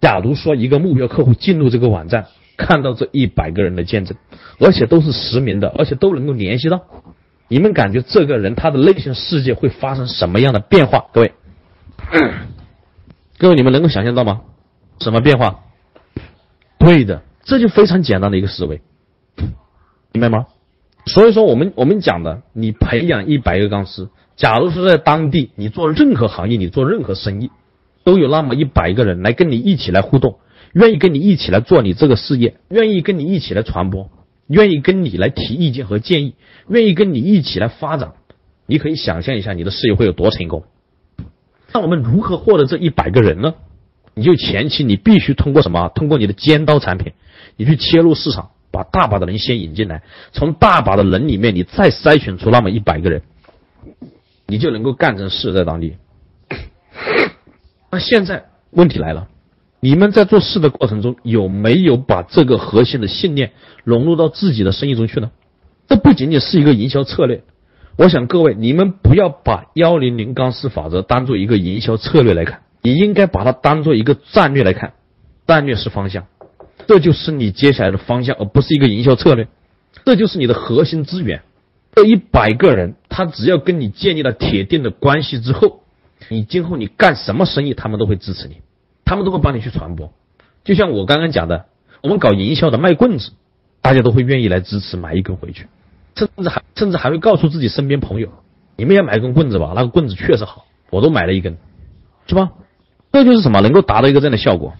[0.00, 2.26] 假如说一个目标客户进入这个网站，
[2.58, 4.18] 看到这一百个人的见证，
[4.58, 6.82] 而且都是实名的，而且都能够联系到，
[7.48, 11.06] 你们感觉这个人他的内心世界会发生什么样的变化？
[11.12, 11.32] 各位，
[13.38, 14.42] 各位，你们能够想象到吗？
[15.00, 15.60] 什么变化？
[16.78, 18.82] 对的，这就非常简单的一个思维，
[20.12, 20.46] 明白吗？
[21.06, 27.50] 所以说，我们我们讲的，你培养一百个钢丝，假如说在当地，你做任何行业，你做任何生意。
[28.04, 30.38] 都有那么一百个人来跟你一起来互动，
[30.72, 34.10] 愿意跟你一起来做你这个事业，愿意跟你一起来传播，
[34.46, 36.34] 愿意跟你来提意见和建议，
[36.68, 38.12] 愿意跟你一起来发展。
[38.66, 40.64] 你可以想象一下你的事业会有多成功。
[41.72, 43.54] 那我们如何获得这一百个人呢？
[44.14, 45.88] 你就前期你必须通过什么？
[45.94, 47.12] 通过你的尖刀产品，
[47.56, 50.02] 你去切入市场，把大把的人先引进来，
[50.32, 53.22] 从大把的人里面你再筛选出那么一百个人，
[54.46, 55.96] 你就能够干成事在当地。
[57.90, 59.28] 那现在问题来了，
[59.80, 63.52] 你们在做事的过程中有没有把这个核心的信念
[63.84, 65.30] 融入到自己的生意中去呢？
[65.86, 67.44] 这不仅仅是一个营销策略，
[67.96, 74.94] 我想各位你们不要把幺零零钢丝法则当做一个营销策略来看，你应该把它当做一个战略来看。
[75.46, 76.26] 战略是方向，
[76.86, 79.48] 这就是你接下来的方向，而不是一个营销策略。
[80.04, 81.40] 这就是你的核心资源。
[81.94, 85.82] 这一百个人，他只要跟你建立了铁定的关系之后。
[86.28, 88.56] 你今后你干什么生意，他们都会支持你，
[89.08, 90.12] 他们都会帮你去传播。
[90.64, 91.64] 就像我刚刚讲的，
[92.02, 93.30] 我们搞营销的卖棍子，
[93.80, 95.66] 大家都会愿意来支持买一根回去，
[96.14, 98.28] 甚至还甚至还会告诉自己身边朋友，
[98.76, 101.56] 你们也买根棍子吧，那个棍子确实好，我都买了一根，
[102.26, 102.50] 是吧？
[103.10, 104.74] 这就是什么能够达到一个这样的效果。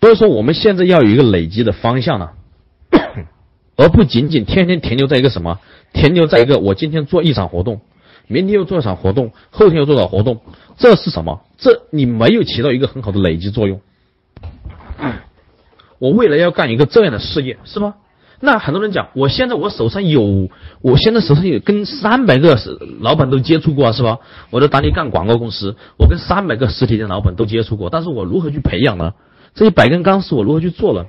[0.00, 2.30] 所以说我们现在要有一个累积的方向呢，
[3.78, 5.60] 而不仅仅天天停留在一个什么，
[5.92, 7.80] 停留在一个我今天做一场活动。
[8.28, 10.40] 明天又做一场活动，后天又做场活动，
[10.78, 11.40] 这是什么？
[11.58, 13.80] 这你没有起到一个很好的累积作用。
[15.98, 17.94] 我未来要干一个这样的事业，是吗？
[18.40, 20.48] 那很多人讲，我现在我手上有，
[20.80, 22.58] 我现在手上有跟三百个
[23.00, 24.18] 老板都接触过，是吧？
[24.50, 29.12] 我在当地干广告公司，我跟三百个实体店老板都接触过，但是我如何去培养呢？
[29.54, 31.06] 这一百根钢丝我如何去做呢？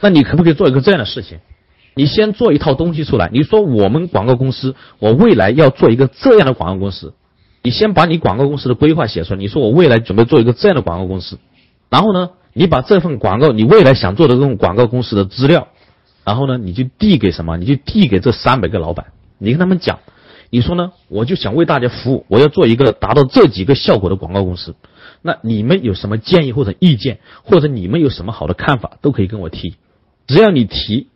[0.00, 1.40] 那你可不可以做一个这样的事情？
[1.94, 3.28] 你先做一套东西出来。
[3.32, 7.14] 你说我们广告公司，我未来要做一个这样的广告公司。
[7.62, 9.38] 你先把你广告公司的规划写出来。
[9.38, 11.38] 你说我未来准备做一个这样的广告公司。
[11.90, 15.68] 然后呢，你把这份广告，你未来想做的这种广告公司的资料，
[16.24, 17.56] 然后呢，你就递给什么？
[17.58, 19.06] 你就递给这三百个老板。
[19.38, 19.98] 你跟他们讲，
[20.48, 20.92] 你说呢？
[21.08, 24.74] 我就想为大家服务，我要做一个达到这几个效果的广告公司。
[25.20, 29.74] 那你们有什么建议或者意见，或者你们有什么好的看法，都可以跟我提。
[30.26, 31.08] 只要你提。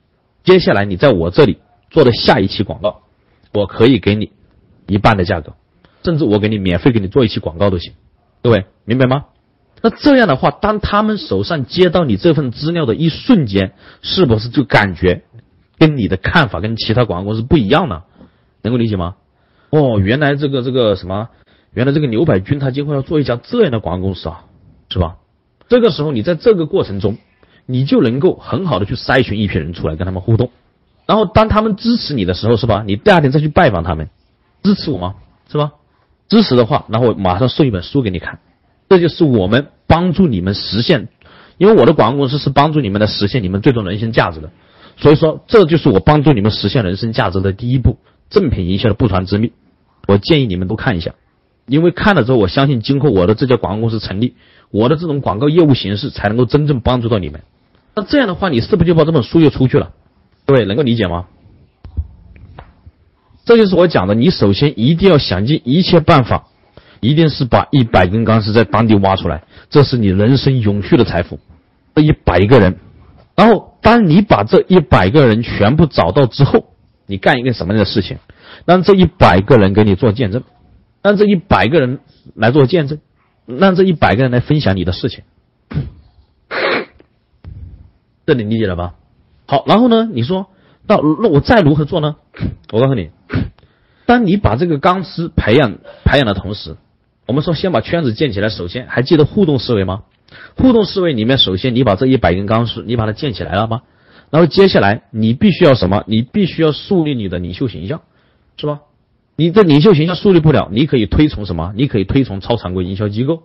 [0.44, 1.58] 接下来你在我这里
[1.90, 3.02] 做的下一期广告，
[3.52, 4.30] 我可以给你
[4.86, 5.54] 一半的价格，
[6.04, 7.94] 甚至我给你免费给你做一期广告都行，
[8.42, 9.24] 各位明白吗？
[9.80, 15.24] 那这样的话，当他们手上接到你这份资料的一瞬间，是不是就感觉
[15.78, 18.02] 跟你的看法跟其他广告公司不一样呢？
[18.62, 19.16] 能够理解吗？
[19.70, 21.28] 哦，原来这个这个什么，
[21.72, 24.44] 原来这个牛百军他今后要做一家这样的广告公司啊，
[24.90, 25.16] 是吧？
[25.68, 27.16] 这个时候你在这个过程中，
[27.66, 30.50] 你就能够很好的去筛选一批人出来跟他们互动，
[31.06, 32.84] 然后当他们支持你的时候，是吧？
[32.86, 34.10] 你第二天再去拜访他们，
[34.62, 35.14] 支持我吗？
[35.50, 35.72] 是吧？
[36.28, 38.40] 支持的话，然后我马上送一本书给你看，
[38.88, 41.08] 这就是我们帮助你们实现，
[41.58, 44.50] 因为我的广告公司是帮助你们来实现你们最终人生价值的，
[44.96, 47.98] 所以说这就是我帮助你们实现人生价值的第一步，
[48.30, 49.52] 正品营销的不传之秘。
[50.06, 51.14] 我建议你们都看一下，
[51.66, 54.34] 因为看了之后，我相信今后我的这家广告公司成立，
[54.70, 57.42] 我的这种广告业务形式才能够真正帮助到你们。
[57.96, 59.92] 那这样的话，你是不是就把这本书又出去了？
[60.46, 61.26] 各位能够理解吗？
[63.44, 66.46] 这就是我讲的，你首先一定要想尽一切办法，
[67.00, 71.38] 一定是把一百根钢丝在当地挖出来，这是你人生永续的财富。
[71.94, 72.78] 这一百个人，
[73.36, 76.74] 然后当你把这一百个人全部找到之后，
[77.06, 78.18] 你干一个什么样的事情？
[78.64, 80.42] 让这一百个人给你做见证，
[81.02, 82.00] 让这一百个人
[82.34, 82.98] 来做见证，
[83.46, 85.22] 让这一百个人来分享你的事情。
[88.26, 88.94] 这你理解了吧？
[89.46, 90.08] 好，然后呢？
[90.12, 90.48] 你说。
[90.86, 92.16] 那那我再如何做呢？
[92.70, 93.08] 我告诉你，
[94.04, 96.76] 当你把这个钢丝培养培养的同时，
[97.26, 98.50] 我们说先把圈子建起来。
[98.50, 100.02] 首先还记得互动思维吗？
[100.58, 103.80] 互动思维里面，首先你把这一百根钢丝你把它建起来了吗？
[104.28, 106.04] 然后接下来你必须要什么？
[106.06, 108.02] 你必须要树立你的领袖形象，
[108.58, 108.80] 是吧？
[109.36, 111.72] 你的领袖形象树立不了，你可以推崇什么？
[111.74, 113.44] 你可以推崇超常规营销机构，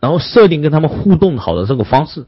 [0.00, 2.26] 然后设定跟他们互动好的这个方式。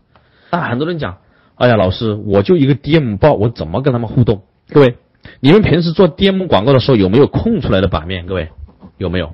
[0.50, 1.18] 但很多人讲。
[1.56, 4.42] 哎呀，老师，我就一个 DM 报，我怎么跟他们互动？
[4.68, 4.96] 各位，
[5.40, 8.26] 你们平时做 DM 广告的时候有没有空出来的版面？
[8.26, 8.50] 各位，
[8.98, 9.32] 有没有？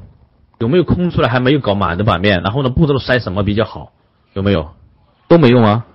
[0.59, 2.41] 有没有空出来还没有搞满的版面？
[2.43, 3.93] 然后呢，不知道筛什么比较好？
[4.35, 4.71] 有没有？
[5.27, 5.87] 都没用啊。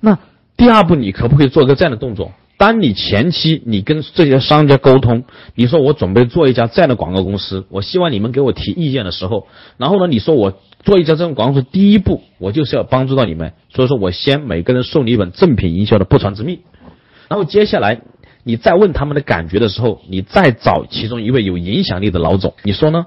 [0.00, 0.18] 那
[0.56, 2.32] 第二步，你可不可以做一个这样的动作？
[2.58, 16.60] 当你前期你跟这些商家沟通，你说我准备做一家这样的广告公司，我希望你们给我提意见的时候，然后呢，你说我做一家这种广告公司，第一步我就是要帮助到你们，所以说我先每个人送你一本正品营销的不传之秘，
[17.28, 18.00] 然后接下来
[18.42, 23.06] 你再问他们的感觉的时候，你再找其中一位有影响力的老总，你说呢？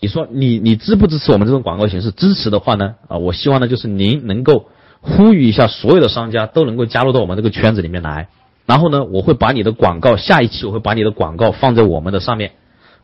[0.00, 2.10] 你说你你支不支持我们这种广告形式？
[2.10, 4.66] 支持的话呢，啊，我希望呢就是您能够
[5.00, 8.28] 呼吁一下所有的商家都能够加入到我们这个圈子里面来。
[8.66, 12.52] 然后呢，我会把你的广告，下一期我会把你的广告放在我们的上面，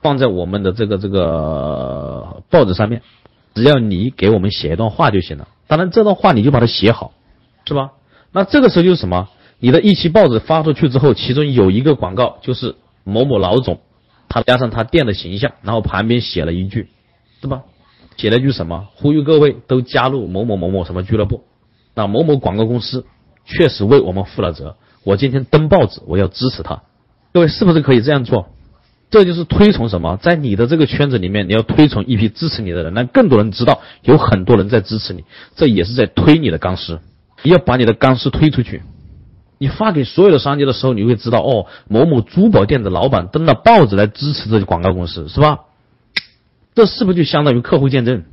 [0.02, 3.02] 放在我们的这个这个报纸上面，
[3.54, 5.48] 只要你给我们写一段话就行了。
[5.66, 7.12] 当然，这段话你就把它写好，
[7.66, 7.90] 是吧？
[8.32, 9.28] 那这个时候就是什么？
[9.58, 13.80] 你的一期报纸发出去之后，其中有一个广告就是某某老总，
[14.28, 16.88] 他加上他店的形象，然后旁边写了一句，
[17.40, 17.62] 是吧？
[18.16, 18.86] 写了一句什么？
[18.94, 21.42] 呼吁各位都加入某某某某什么俱乐部。
[21.94, 23.04] 那某某广告公司
[23.44, 24.76] 确实为我们负了责。
[25.08, 26.82] 我今天登报纸，我要支持他。
[27.32, 28.50] 各位是不是可以这样做？
[29.08, 30.18] 这就是推崇什么？
[30.20, 35.24] 在你的这个圈子里面，你要推崇一批支持你的人，让更多人知道有很多人在支持你。
[35.56, 37.00] 这也是在推你的钢丝。
[37.42, 38.82] 你要把你的钢丝推出去。
[39.56, 45.60] 你发给所有的商家的时候，你会知道哦，某某珠宝店的老板登了报纸来支持这广告公司，是吧？
[46.74, 48.24] 这是不是就相当于客户见证？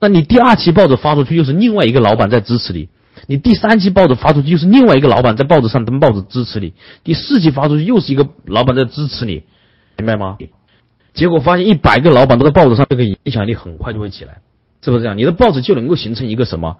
[0.00, 2.88] 那你第二期报纸发出去，又是另外一个老板在支持你。
[3.26, 9.44] 你第三期报纸发出去，又是另外一个老板在报纸上登报纸支持你；第四期发出去，又是一个老板在支持你，
[9.98, 10.36] 明白吗？
[11.14, 14.38] 结果发现一百个老板都在报纸上，这个影响力很快就会起来，
[14.82, 15.16] 是不是这样？
[15.16, 16.76] 你的报纸就能够形成一个什么？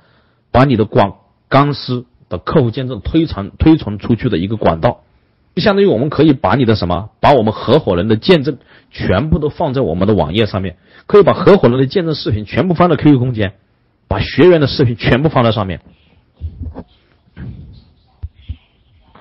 [0.50, 1.14] 把你的广
[1.48, 5.00] 钢丝的客户见证推传推传出去的一个管道，
[5.54, 8.58] 就相当于我们可以把你的什么，把我们合伙人的见证
[8.90, 10.76] 全部都放在我们的网页上面，
[11.06, 13.54] 可以把合伙人的见证视频全部放在 QQ 空间，
[14.08, 15.80] 把学员的视频全部放在上面。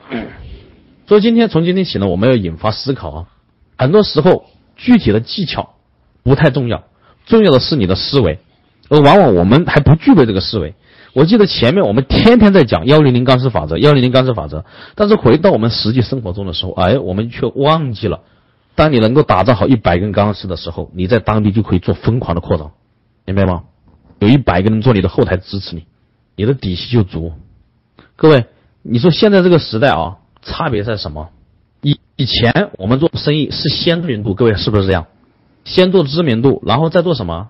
[1.08, 3.28] 所以今天从今天起呢，我们要引发思考啊。
[3.78, 5.74] 很多时候具体的技巧
[6.24, 6.84] 不太重要，
[7.26, 8.40] 重要的是你的思维，
[8.90, 10.76] 而往往我们还不具备这个思维。
[11.14, 14.66] 我记得前面我们天天在讲幺零零钢丝法则，幺零零钢丝法则，
[14.96, 18.22] 但是回到我们实际生活中的时候，哎，我们却忘记了。
[18.76, 22.72] 当你能够打造好一百根钢丝的时候，你在当地就可以做疯狂的扩张，
[23.26, 23.64] 明白吗？
[24.20, 25.86] 有一百个人做你的后台支持你。
[26.36, 27.34] 你的底气就足，
[28.16, 28.46] 各位，
[28.82, 31.30] 你说现在这个时代啊，差别在什么？
[31.82, 35.08] 以以前我们做生意是先知名度，各位是不是这样？
[35.64, 37.50] 先做知名度，然后再做什么？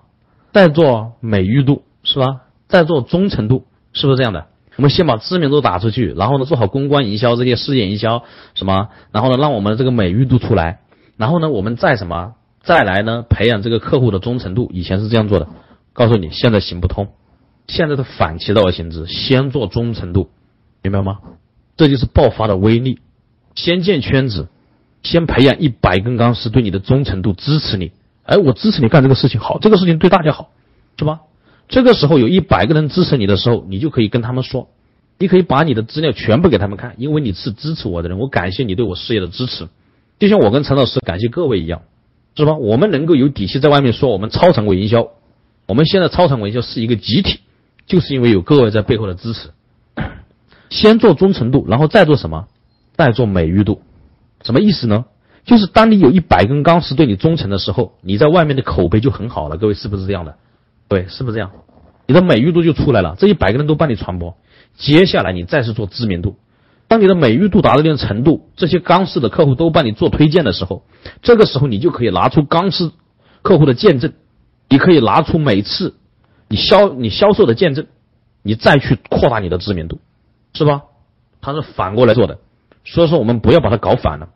[0.52, 2.42] 再做美誉度，是吧？
[2.68, 4.46] 再做忠诚度，是不是这样的？
[4.76, 8.24] 我们先把知名度打出去，然后呢做好公关营销这些事业营销
[8.54, 10.80] 什么，然后呢让我们的这个美誉度出来，
[11.16, 12.34] 然后呢我们再什么？
[12.62, 14.70] 再来呢培养这个客户的忠诚度。
[14.72, 15.48] 以前是这样做的，
[15.92, 17.08] 告诉你现在行不通。
[17.66, 20.30] 现在的反其道而行之，先做忠诚度，
[20.82, 21.18] 明白吗？
[21.76, 22.98] 这就是爆发的威力。
[23.54, 24.48] 先建圈子，
[25.02, 27.92] 先培养一百根钢丝对你的忠诚度，支持你。
[28.24, 30.50] 哎，我支持你干这个事情，好，这个事情对大家好，
[30.98, 31.20] 是吧？
[31.68, 34.68] 这个时候有一百个人支持你的时候，你就可以跟他们说，
[35.18, 39.68] 你可以把你的资料全部给他们看，因为你是支持我的人，我感谢你对我事业的支持，
[40.18, 41.82] 就像我跟陈老师感谢各位一样，
[42.36, 42.54] 是吧？
[42.54, 45.08] 我们能够有底气在外面说我们超常规营销，
[45.66, 47.40] 我们现在超常规营销是一个集体，
[47.86, 49.50] 就是因为有各位在背后的支持。
[50.70, 52.46] 先做忠诚度，然后再做什么？
[52.96, 53.82] 再做美誉度，
[54.42, 55.04] 什么意思呢？
[55.44, 59.56] 就是当你有一百根钢丝对你忠诚的时候，你在外面的口碑就很好了。
[59.56, 60.36] 各位是不是这样的？
[60.88, 61.50] 对，是不是这样？
[62.06, 64.36] 你的美誉度就出来了，这一百个人都帮你传播。
[64.76, 66.36] 接下来你再是做知名度，
[66.88, 70.84] 当你的美誉度达到一定程度，这些钢丝的客户都帮你做推荐的时候，
[71.22, 72.92] 这个时候你就可以拿出钢丝
[73.42, 74.12] 客户的见证，
[74.68, 75.94] 你可以拿出每次
[76.54, 77.88] 你销你销售的见证，
[78.44, 79.98] 你再去扩大你的知名度，
[80.52, 80.84] 是吧？
[81.40, 82.38] 它是反过来做的，
[82.84, 84.28] 所以说我们不要把它搞反了。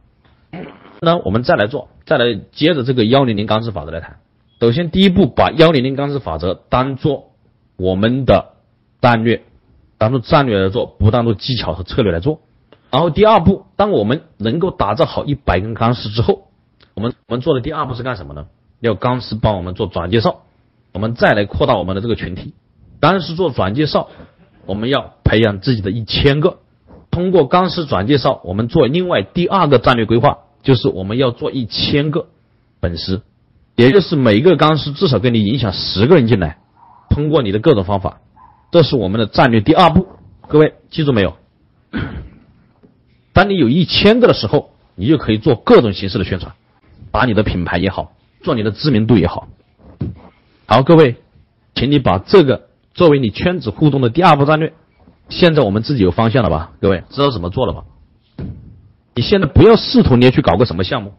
[1.01, 4.19] 那我们再来做，再来接着这个幺零零钢丝法则来谈。
[4.59, 7.31] 首先，第一步把幺零零钢丝法则当做
[7.77, 8.55] 我们的
[9.01, 9.45] 战略，
[9.97, 12.41] 当做战略来做，不当做技巧和策略来做。
[12.91, 16.49] 然后第二步，当我们能够打造好一百根钢丝之后，
[16.95, 18.49] 我们我们做的第二步是干什么呢？
[18.81, 20.43] 要钢丝帮我们做转介绍，
[20.99, 22.55] 我们再来扩大我们的这个群体。
[22.99, 24.09] 钢丝做转介绍，
[24.67, 26.59] 我们要培养自己的一千个。
[27.13, 30.39] 通过钢丝转介绍，我们做另外第二个战略规划。
[30.65, 32.27] 就是我们要做一千个
[32.81, 33.23] 粉丝，
[33.77, 36.59] 也就是每个钢丝至少给你影响十个人进来，
[37.11, 38.19] 通过你的各种方法，
[38.73, 40.09] 这是我们的战略第二步。
[40.49, 41.37] 各位记住没有？
[43.33, 46.57] 当你有一千个的时候，你就可以做各种形式的宣传，
[47.13, 48.11] 把你的品牌也好，
[48.43, 49.47] 做你的知名度也好。
[50.71, 51.17] 好，各位，
[51.75, 54.75] 请你把这个作为你圈子互动的第二步战略。
[55.31, 56.73] 现在我们自己有方向了吧？
[56.83, 57.85] 各位知道怎么做了吧？
[59.15, 61.15] 你现在不要试图你要去搞个什么项目，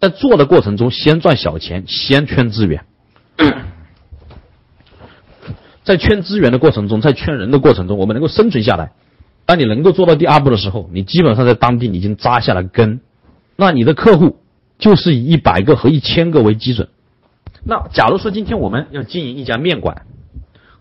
[0.00, 2.86] 在做的过程中先赚小钱，先圈资源，
[5.84, 8.92] 在圈资源的过程中，在圈人的过程中，我们能够生存下来。
[9.44, 13.00] 当你能够做到第二步的时候，你基本上在当地已经扎下了根，
[13.54, 14.38] 那你的客户
[14.78, 16.88] 就是以一百个和一千个为基准。
[17.66, 20.06] 那假如说今天我们要经营一家面馆，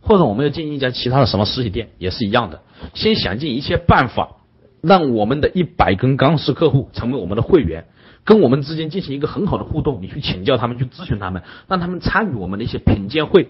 [0.02, 2.62] 或者我们要经营一家其他的什么实体店，也是一样的，
[2.94, 4.38] 先想尽一切办法。
[4.82, 7.86] 让我们的一百根钢丝客户成为我们的会员，
[8.26, 10.00] 跟我们之间进行一个很好的互动。
[10.02, 13.44] 你去请教他们，去咨询他们，让他们参与我们的一些品鉴会，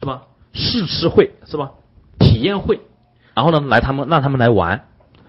[0.00, 0.24] 是吧？
[0.52, 1.70] 试吃会是吧？
[2.18, 2.80] 体验会，
[3.32, 4.84] 然后呢，来他们让他们来玩。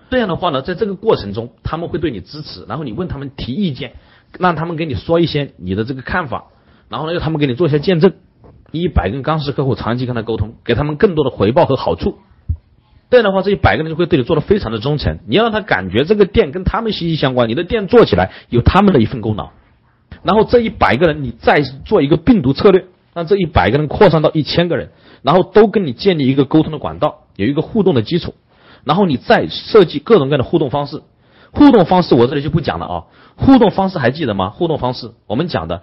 [0.10, 3.94] 这样的话呢，在这个过程中，他们会对你支持，然后你问他们提意见，
[4.38, 6.48] 让他们给你说一些你的这个看法，
[6.90, 8.14] 然后呢，让他们给你做一些见证。
[8.72, 12.18] 一百个刚需客户长期跟他沟通，给他们更多的回报和好处。
[13.10, 15.18] 这样的话，这一百个人就会对你做的非常的忠诚。
[15.28, 19.50] 你要让他感觉这个店跟他们息息相关，你的店做起来有他们的一份功劳。
[20.22, 22.86] 然后这一百个人，你再做一个病毒策略，
[23.16, 24.90] 让这一百个人扩散到一千个人，
[25.24, 28.36] 然后都跟你建立一个沟通的管道，有一个互动的基础。
[28.84, 31.02] 然后你再设计各种各样的互动方式。
[31.52, 33.04] 互动方式我这里就不讲了啊。
[33.36, 34.52] 互动方式还记得吗？
[34.52, 35.82] 互动方式我们讲的，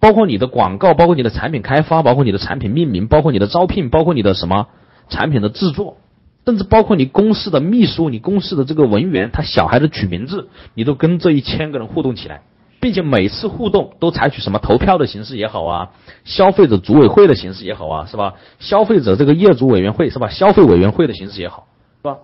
[0.00, 4.68] 包括你的广告，包括你的产品开发，包括你的产品命名，包括你的招聘，包括你的什么
[5.08, 5.96] 产品的制作。
[6.44, 12.42] 甚至包括你公司的秘书、你公司的这个文员，他小孩的取名字，你都跟这一千个人互动起来，
[12.78, 15.90] 并且每次互动都采取什么投票的形式也好啊，
[16.24, 18.34] 消费者组委会的形式也好啊，是吧？
[18.60, 20.28] 消费者这个业主委员会是吧？
[20.28, 21.66] 消费委员会的形式也好，
[21.96, 22.18] 是吧？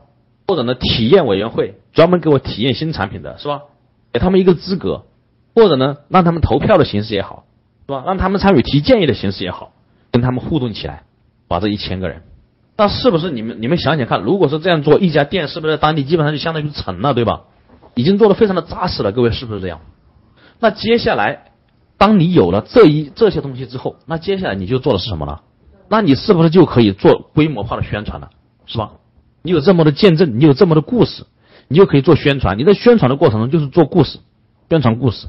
[0.46, 3.62] 或者呢，体验委员会专门给我体验新产品的是吧？
[4.12, 5.02] 给他们一个资格，
[5.56, 7.42] 或者呢，让他们投票的形式也好，
[7.86, 8.02] 是吧？
[8.06, 9.72] 让他们参与提建议的形式也好，
[10.10, 11.02] 跟他们互动起来，
[11.48, 12.22] 把这一千个人。
[12.76, 17.42] 那是不是你们你们想想看，如果是这样做，一家店是不是在当地基本上就相当于成了，对吧？
[17.94, 19.80] 已经做的非常的扎实了，各位是不是这样？
[20.58, 21.52] 那接下来，
[21.98, 25.42] 当你有了这一这些东西之后，那接下来你就做的是什么了？
[25.88, 28.30] 那你是不是就可以做规模化的宣传了，
[28.66, 28.92] 是吧？
[29.42, 31.26] 你有这么多见证，你有这么多故事，
[31.68, 32.58] 你就可以做宣传。
[32.58, 34.20] 你在宣传的过程中就是做故事，
[34.70, 35.26] 宣传故事，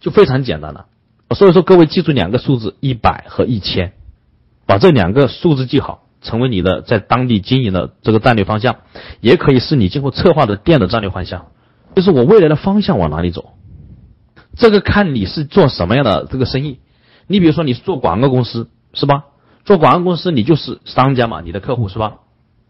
[0.00, 0.86] 就非常简单了。
[1.34, 3.92] 所以说，各位记住两个数字：一百和一千，
[4.66, 6.04] 把这两个数字记好。
[6.22, 8.80] 成为你的在当地经营的这个战略方向，
[9.22, 11.46] 也可以是你今后策划的店的战略方向，
[11.96, 13.54] 就是我未来的方向往哪里走。
[14.54, 16.78] 这个看你是做什么样的这个生意。
[17.26, 19.24] 你比如说你是做广告公司是吧？
[19.64, 22.18] 做广告公司你就是商家嘛，你的客户是吧？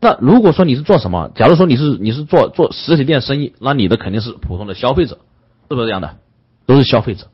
[0.01, 1.33] 那如果说你是做什么？
[1.35, 5.19] 假如说你是你是做做实体店生意，那你的肯定是普通的消费者，
[5.69, 6.19] 是不是这样的？
[6.67, 7.27] 都是消费者。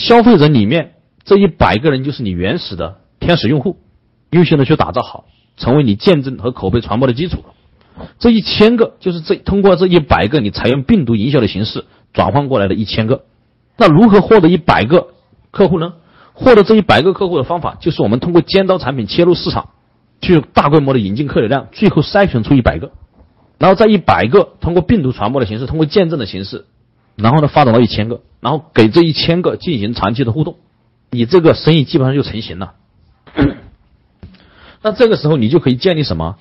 [0.00, 0.94] 消费者里面
[1.24, 3.76] 这一百个人就是你原始的天使用户，
[4.30, 5.26] 优先的去打造好。
[5.56, 7.44] 成为你见证和口碑传播的基础。
[8.18, 11.84] 这一千个就是这通过这一百个你采用病毒营销的形式
[12.14, 13.24] 转换过来的一千个。
[13.76, 15.08] 那如何获得一百个
[15.50, 15.92] 客户呢？
[16.32, 19.70] 获得这一百个客户的方法就是我们通过尖刀产品切入市场，
[20.22, 22.92] 去大规模的引进客流量，最后筛选出一百个，
[23.58, 26.64] 然后在一百个通过病毒传播的形式，通过见证的形式，
[27.22, 30.56] 然后呢发展到一千个，然后给这一千个进行长期的互动，
[31.10, 32.74] 你这个生意基本上就成型了。
[34.82, 36.36] 那这个时候你就可以建立什么？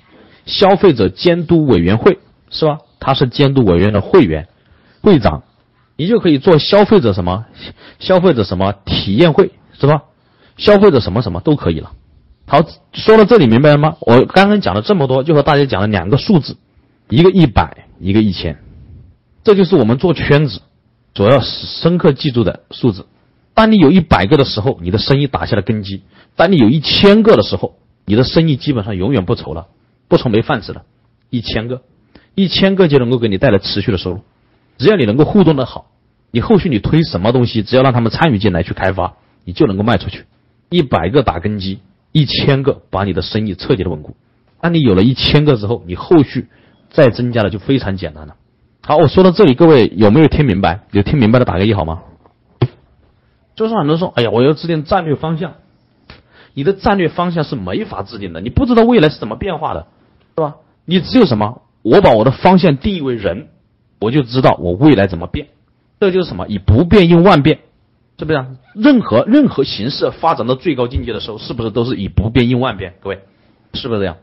[0.45, 2.19] 消费者监督委员会
[2.49, 2.79] 是吧？
[2.99, 4.47] 他是监督委员的会员、
[5.01, 5.43] 会长，
[5.97, 7.45] 你就可以做消费者什么？
[7.99, 10.03] 消费者什么体验会是吧？
[10.57, 11.91] 消费者什么什么都可以了。
[12.47, 12.63] 好，
[12.93, 13.97] 说到这里明白了吗？
[13.99, 16.57] 我刚刚讲了这么多，就和大家讲了两个数字，
[17.09, 18.57] 一个一百，一个一千，
[19.43, 20.61] 这就是我们做圈子
[21.19, 23.05] 主要深刻记住的数字。
[23.53, 26.03] 当你有一百个的时候，你的生意打下了根基；
[26.37, 29.67] 当你有一千个的时候，你的生意基本上永远不愁了。
[30.07, 30.83] 不愁没饭吃了，
[31.29, 31.81] 一千个，
[32.35, 34.21] 一千个就能够给你带来持续的收入。
[34.77, 35.91] 只要你能够互动的好，
[36.31, 40.23] 你后续你推什么东西，只要让他们参与进来去开发，你就能够卖出去。
[40.69, 41.79] 一百个打根基，
[42.13, 44.15] 一千个把你的生意彻底的稳固。
[44.61, 46.47] 当你有了一千个之后，你后续
[46.89, 48.35] 再增加的就非常简单了。
[48.81, 50.81] 好，我说到这里，各位有没有听明白？
[50.91, 52.01] 有听明白的打个一好吗？
[53.55, 55.55] 就是很多人说，哎呀，我要制定战略方向，
[56.53, 59.87] 你的战略方向是没法制定的，你不知道未来是怎么变化的。
[60.37, 60.55] 是吧？
[60.85, 61.61] 你只有什么？
[61.81, 63.49] 我把我的方向定义为人，
[63.99, 65.47] 我就知道我未来怎么变。
[65.99, 66.47] 这就是什么？
[66.47, 67.59] 以不变应万变，
[68.17, 68.45] 是不是？
[68.73, 72.95] 任何任何形式发展到最高境界的时候，是不是都是以不变应万变？
[73.01, 73.19] 各位，
[73.73, 74.15] 是不是这样？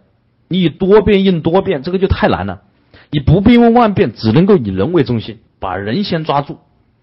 [0.48, 2.62] 你以多变应多变，这个就太难了。
[3.10, 6.58] 以不变应万变，只能够以人为中心，把人先抓住，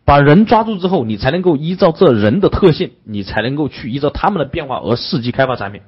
[0.05, 5.81] 把人抓住之后，你才能够依照这人的特性，你才能够去依照他们的变化而伺机开发产品。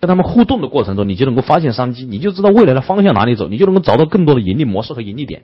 [0.00, 5.42] 跟他们互动的过程中，你就能够发现商机，你就知道未来的方向哪里走，你就能够找到更多的盈利模式和盈利点。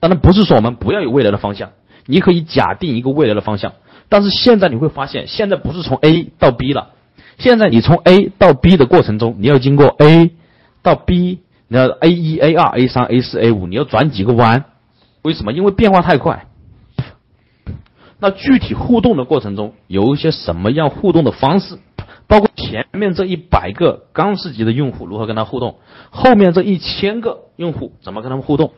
[0.00, 1.70] 当然不是说我们不要有未来的方向，
[2.06, 3.74] 你可以假定一个未来的方向。
[4.08, 6.88] 但是现在你会发现，现在不是从 A 到 B 了，
[7.38, 10.32] 现在你从 A 到 B 的过程中，你要经过 A
[10.82, 11.38] 到 B，
[11.72, 14.64] 你要 A 一、A 二、A 三、A 四、A 五，你要转几个弯？
[15.22, 15.52] 为什么？
[15.52, 16.46] 因为变化太快。
[18.18, 21.78] 那具体互动的过程中，有一些什么样互动的方式？
[22.26, 25.78] 包括前面这一百个钢丝级的用户如何跟他互动，
[26.10, 28.72] 后面这一千个用户怎么跟他们互动？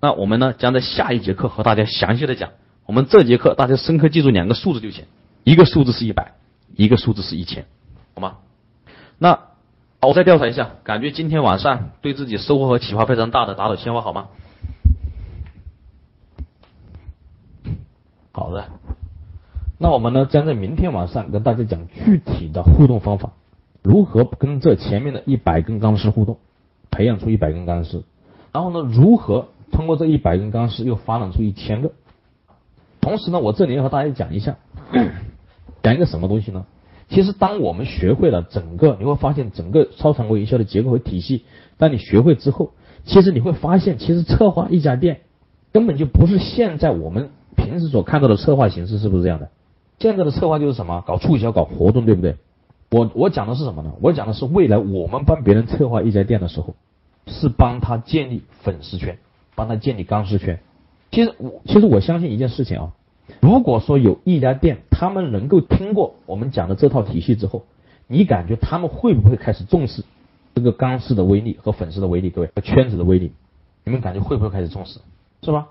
[0.00, 2.50] 那我们呢将在下一节课和大家详细的讲。
[2.86, 5.04] 我们这节课大家深刻记住两个数字就行，
[5.44, 6.32] 一个数字是一百，
[6.74, 7.66] 一个数字是一千，
[8.14, 8.38] 好吗？
[9.16, 9.38] 那
[10.04, 14.28] 我再调查一下，感觉今天晚上对自己收获和启发非常大的，打倒鲜花好吗？
[18.32, 18.64] 好的。
[19.78, 23.30] 那我们呢，将在明天晚上跟大家讲具体的互动方法，
[23.82, 26.38] 如何跟这前面的一百根钢丝互动，
[26.90, 28.02] 培养出一百根钢丝，
[28.52, 31.92] 然后呢，如何通过这一百根钢丝又发展出一千个。
[33.00, 34.56] 同时呢，我这里要和大家讲一下，
[35.82, 36.66] 讲一个什么东西呢？
[37.12, 41.44] 其实当我们学会了整个，你会发现整个超常规营销的结构和体系。
[41.76, 42.72] 当你学会之后，
[43.04, 45.20] 其实你会发现，其实策划一家店
[45.72, 49.50] 根本就不是现在我们平时所看到的策划形式，是不是这样的？
[49.98, 51.04] 现在的策划就是什么？
[51.06, 52.36] 搞促销、搞活动，对不对？
[52.90, 53.92] 我我讲的是什么呢？
[54.00, 56.74] 我讲的是未来我们帮别人策划一家店的时候，
[57.26, 59.18] 是帮他建立粉丝圈，
[59.54, 60.60] 帮他建立钢丝圈。
[61.10, 62.92] 其实我其实我相信一件事情啊，
[63.40, 67.64] 如果说有一家店，他们能够听过我们讲的这套体系之后，
[68.06, 70.04] 你感觉他们会不会开始重视
[70.54, 72.30] 这个钢丝的威力和粉丝的威力？
[72.30, 73.32] 各位和圈子的威力，
[73.84, 75.00] 你们感觉会不会开始重视？
[75.42, 75.68] 是吧？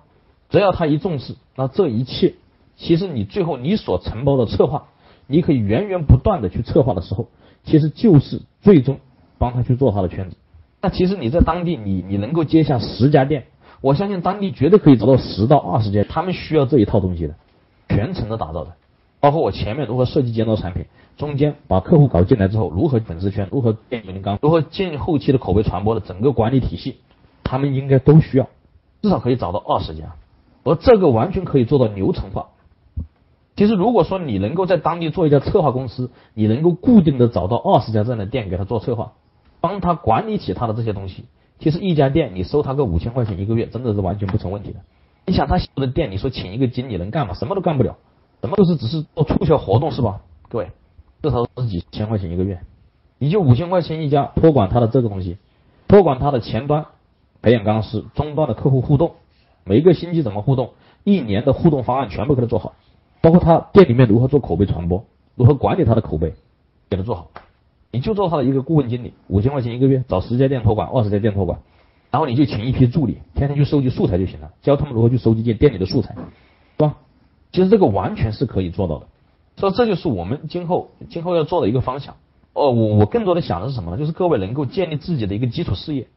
[0.49, 2.33] 只要他一重视，那这一切。
[2.75, 4.87] 其实你最后你所承包的策划，
[5.27, 7.27] 你可以源源不断的去策划的时候，
[7.63, 8.99] 其实就是最终
[9.37, 10.35] 帮他去做他的圈子。
[10.81, 13.45] 那其实你在当地，你你能够接下十家店，
[13.81, 17.35] 我相信当地绝对可以找到十到二十家，他们需要这一套东西的，
[17.95, 18.73] 全程的打造的。
[19.19, 20.85] 包括我前面如何设计尖刀产品，
[21.15, 26.97] 中间把客户搞进来之后，如何粉丝圈，如何建门纲，如何建后期的口碑传播的整个管理体系，
[27.43, 28.47] 他们应该都需要，
[29.03, 30.15] 至少可以找到二十家，
[30.63, 32.47] 而这个完全可以做到流程化。
[33.55, 39.11] 其实，如果说你能够在当地做一家策划公司，你能够固定的找到二十家这样的店给他做策划，
[39.59, 41.25] 帮他管理起他的这些东西。
[41.59, 44.79] 其实一家店你收他个五千块钱一个月，真的是完全不成问题的。
[45.31, 47.33] 你想他的店，你说请一个经理能干吗？
[47.33, 47.95] 什么都干不了，
[48.41, 50.19] 什么都是只是做促销活动是吧？
[50.49, 50.71] 各位，
[51.23, 52.59] 至少是几千块钱一个月，
[53.17, 55.37] 你就五千块钱一家托管他的这个东西，
[55.87, 56.87] 托管他的前端
[57.41, 59.13] 培养钢丝，终端的客户互动，
[59.63, 60.71] 每一个星期怎么互动，
[61.05, 62.73] 一年的互动方案全部给他做好。
[63.21, 65.05] 包括他店里面如何做口碑传播，
[65.35, 66.33] 如何管理他的口碑，
[66.89, 67.29] 给他做好。
[67.89, 71.61] 你就做他的一个顾问经理，五千块钱一个月，找十家店托管，二十家店托管，
[72.11, 76.21] 然后你就请一批助理，天天去收集素材就行了，教他们如何去收集店店里的素材，是
[76.77, 76.97] 吧？
[77.51, 79.07] 其实这个完全是可以做到的，
[79.55, 82.15] 所以这就是我们今后今后要做的一个方向。
[82.53, 83.97] 哦，我我更多的想的是什么呢？
[83.97, 86.07] 就是各位能够建立自己的一个基础事业，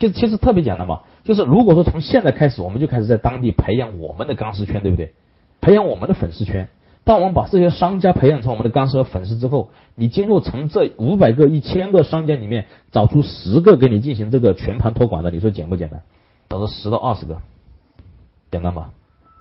[0.00, 5.14] 就其实特别简单嘛，就是如果说从现在开始，我们就开始在当地培养我们的钢丝圈，对不对？
[5.60, 6.68] 培养我们的粉丝圈。
[7.04, 16.02] 当我们把这些商家培养成我们的干丝和粉丝之后，你今后从这五百个、一千个商家里面找出十个给你进行这个全盘托管的，你说简不简单？
[16.48, 17.42] 找出十到二十个，
[18.50, 18.92] 简单吧？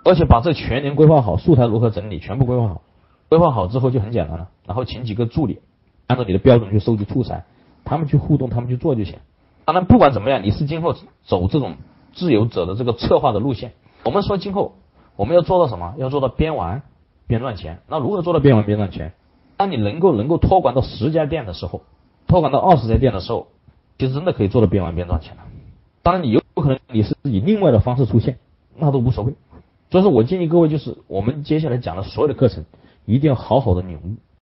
[0.03, 2.81] 而且把这全年规划好，素材如何整理，全部规划好。
[3.29, 5.59] 规划好之后就很简单了，然后请几个助理，
[6.07, 7.45] 按照你的标准去收集素材，
[7.85, 9.19] 他们去互动，他们去做就行。
[9.63, 10.93] 当然，不管怎么样，你是今后
[11.23, 11.77] 走这种
[12.13, 13.71] 自由者的这个策划的路线。
[14.03, 14.75] 我们说今后
[15.15, 15.93] 我们要做到什么？
[15.97, 16.83] 要做到边玩。
[17.27, 19.13] 边赚钱，那如何做到边玩边赚钱？
[19.55, 21.81] 当你能够能够托管到十家店的时候，
[22.27, 23.47] 托管到二十家店的时候，
[23.97, 25.43] 其实真的可以做到边玩边赚钱了。
[26.01, 28.39] 当然，你有可能你是以另外的方式出现，
[28.75, 29.33] 那都无所谓。
[29.89, 32.65] 所以说我建议各位，就是我们接下来讲的所有的课程，
[33.05, 34.15] 一定要好好的领悟。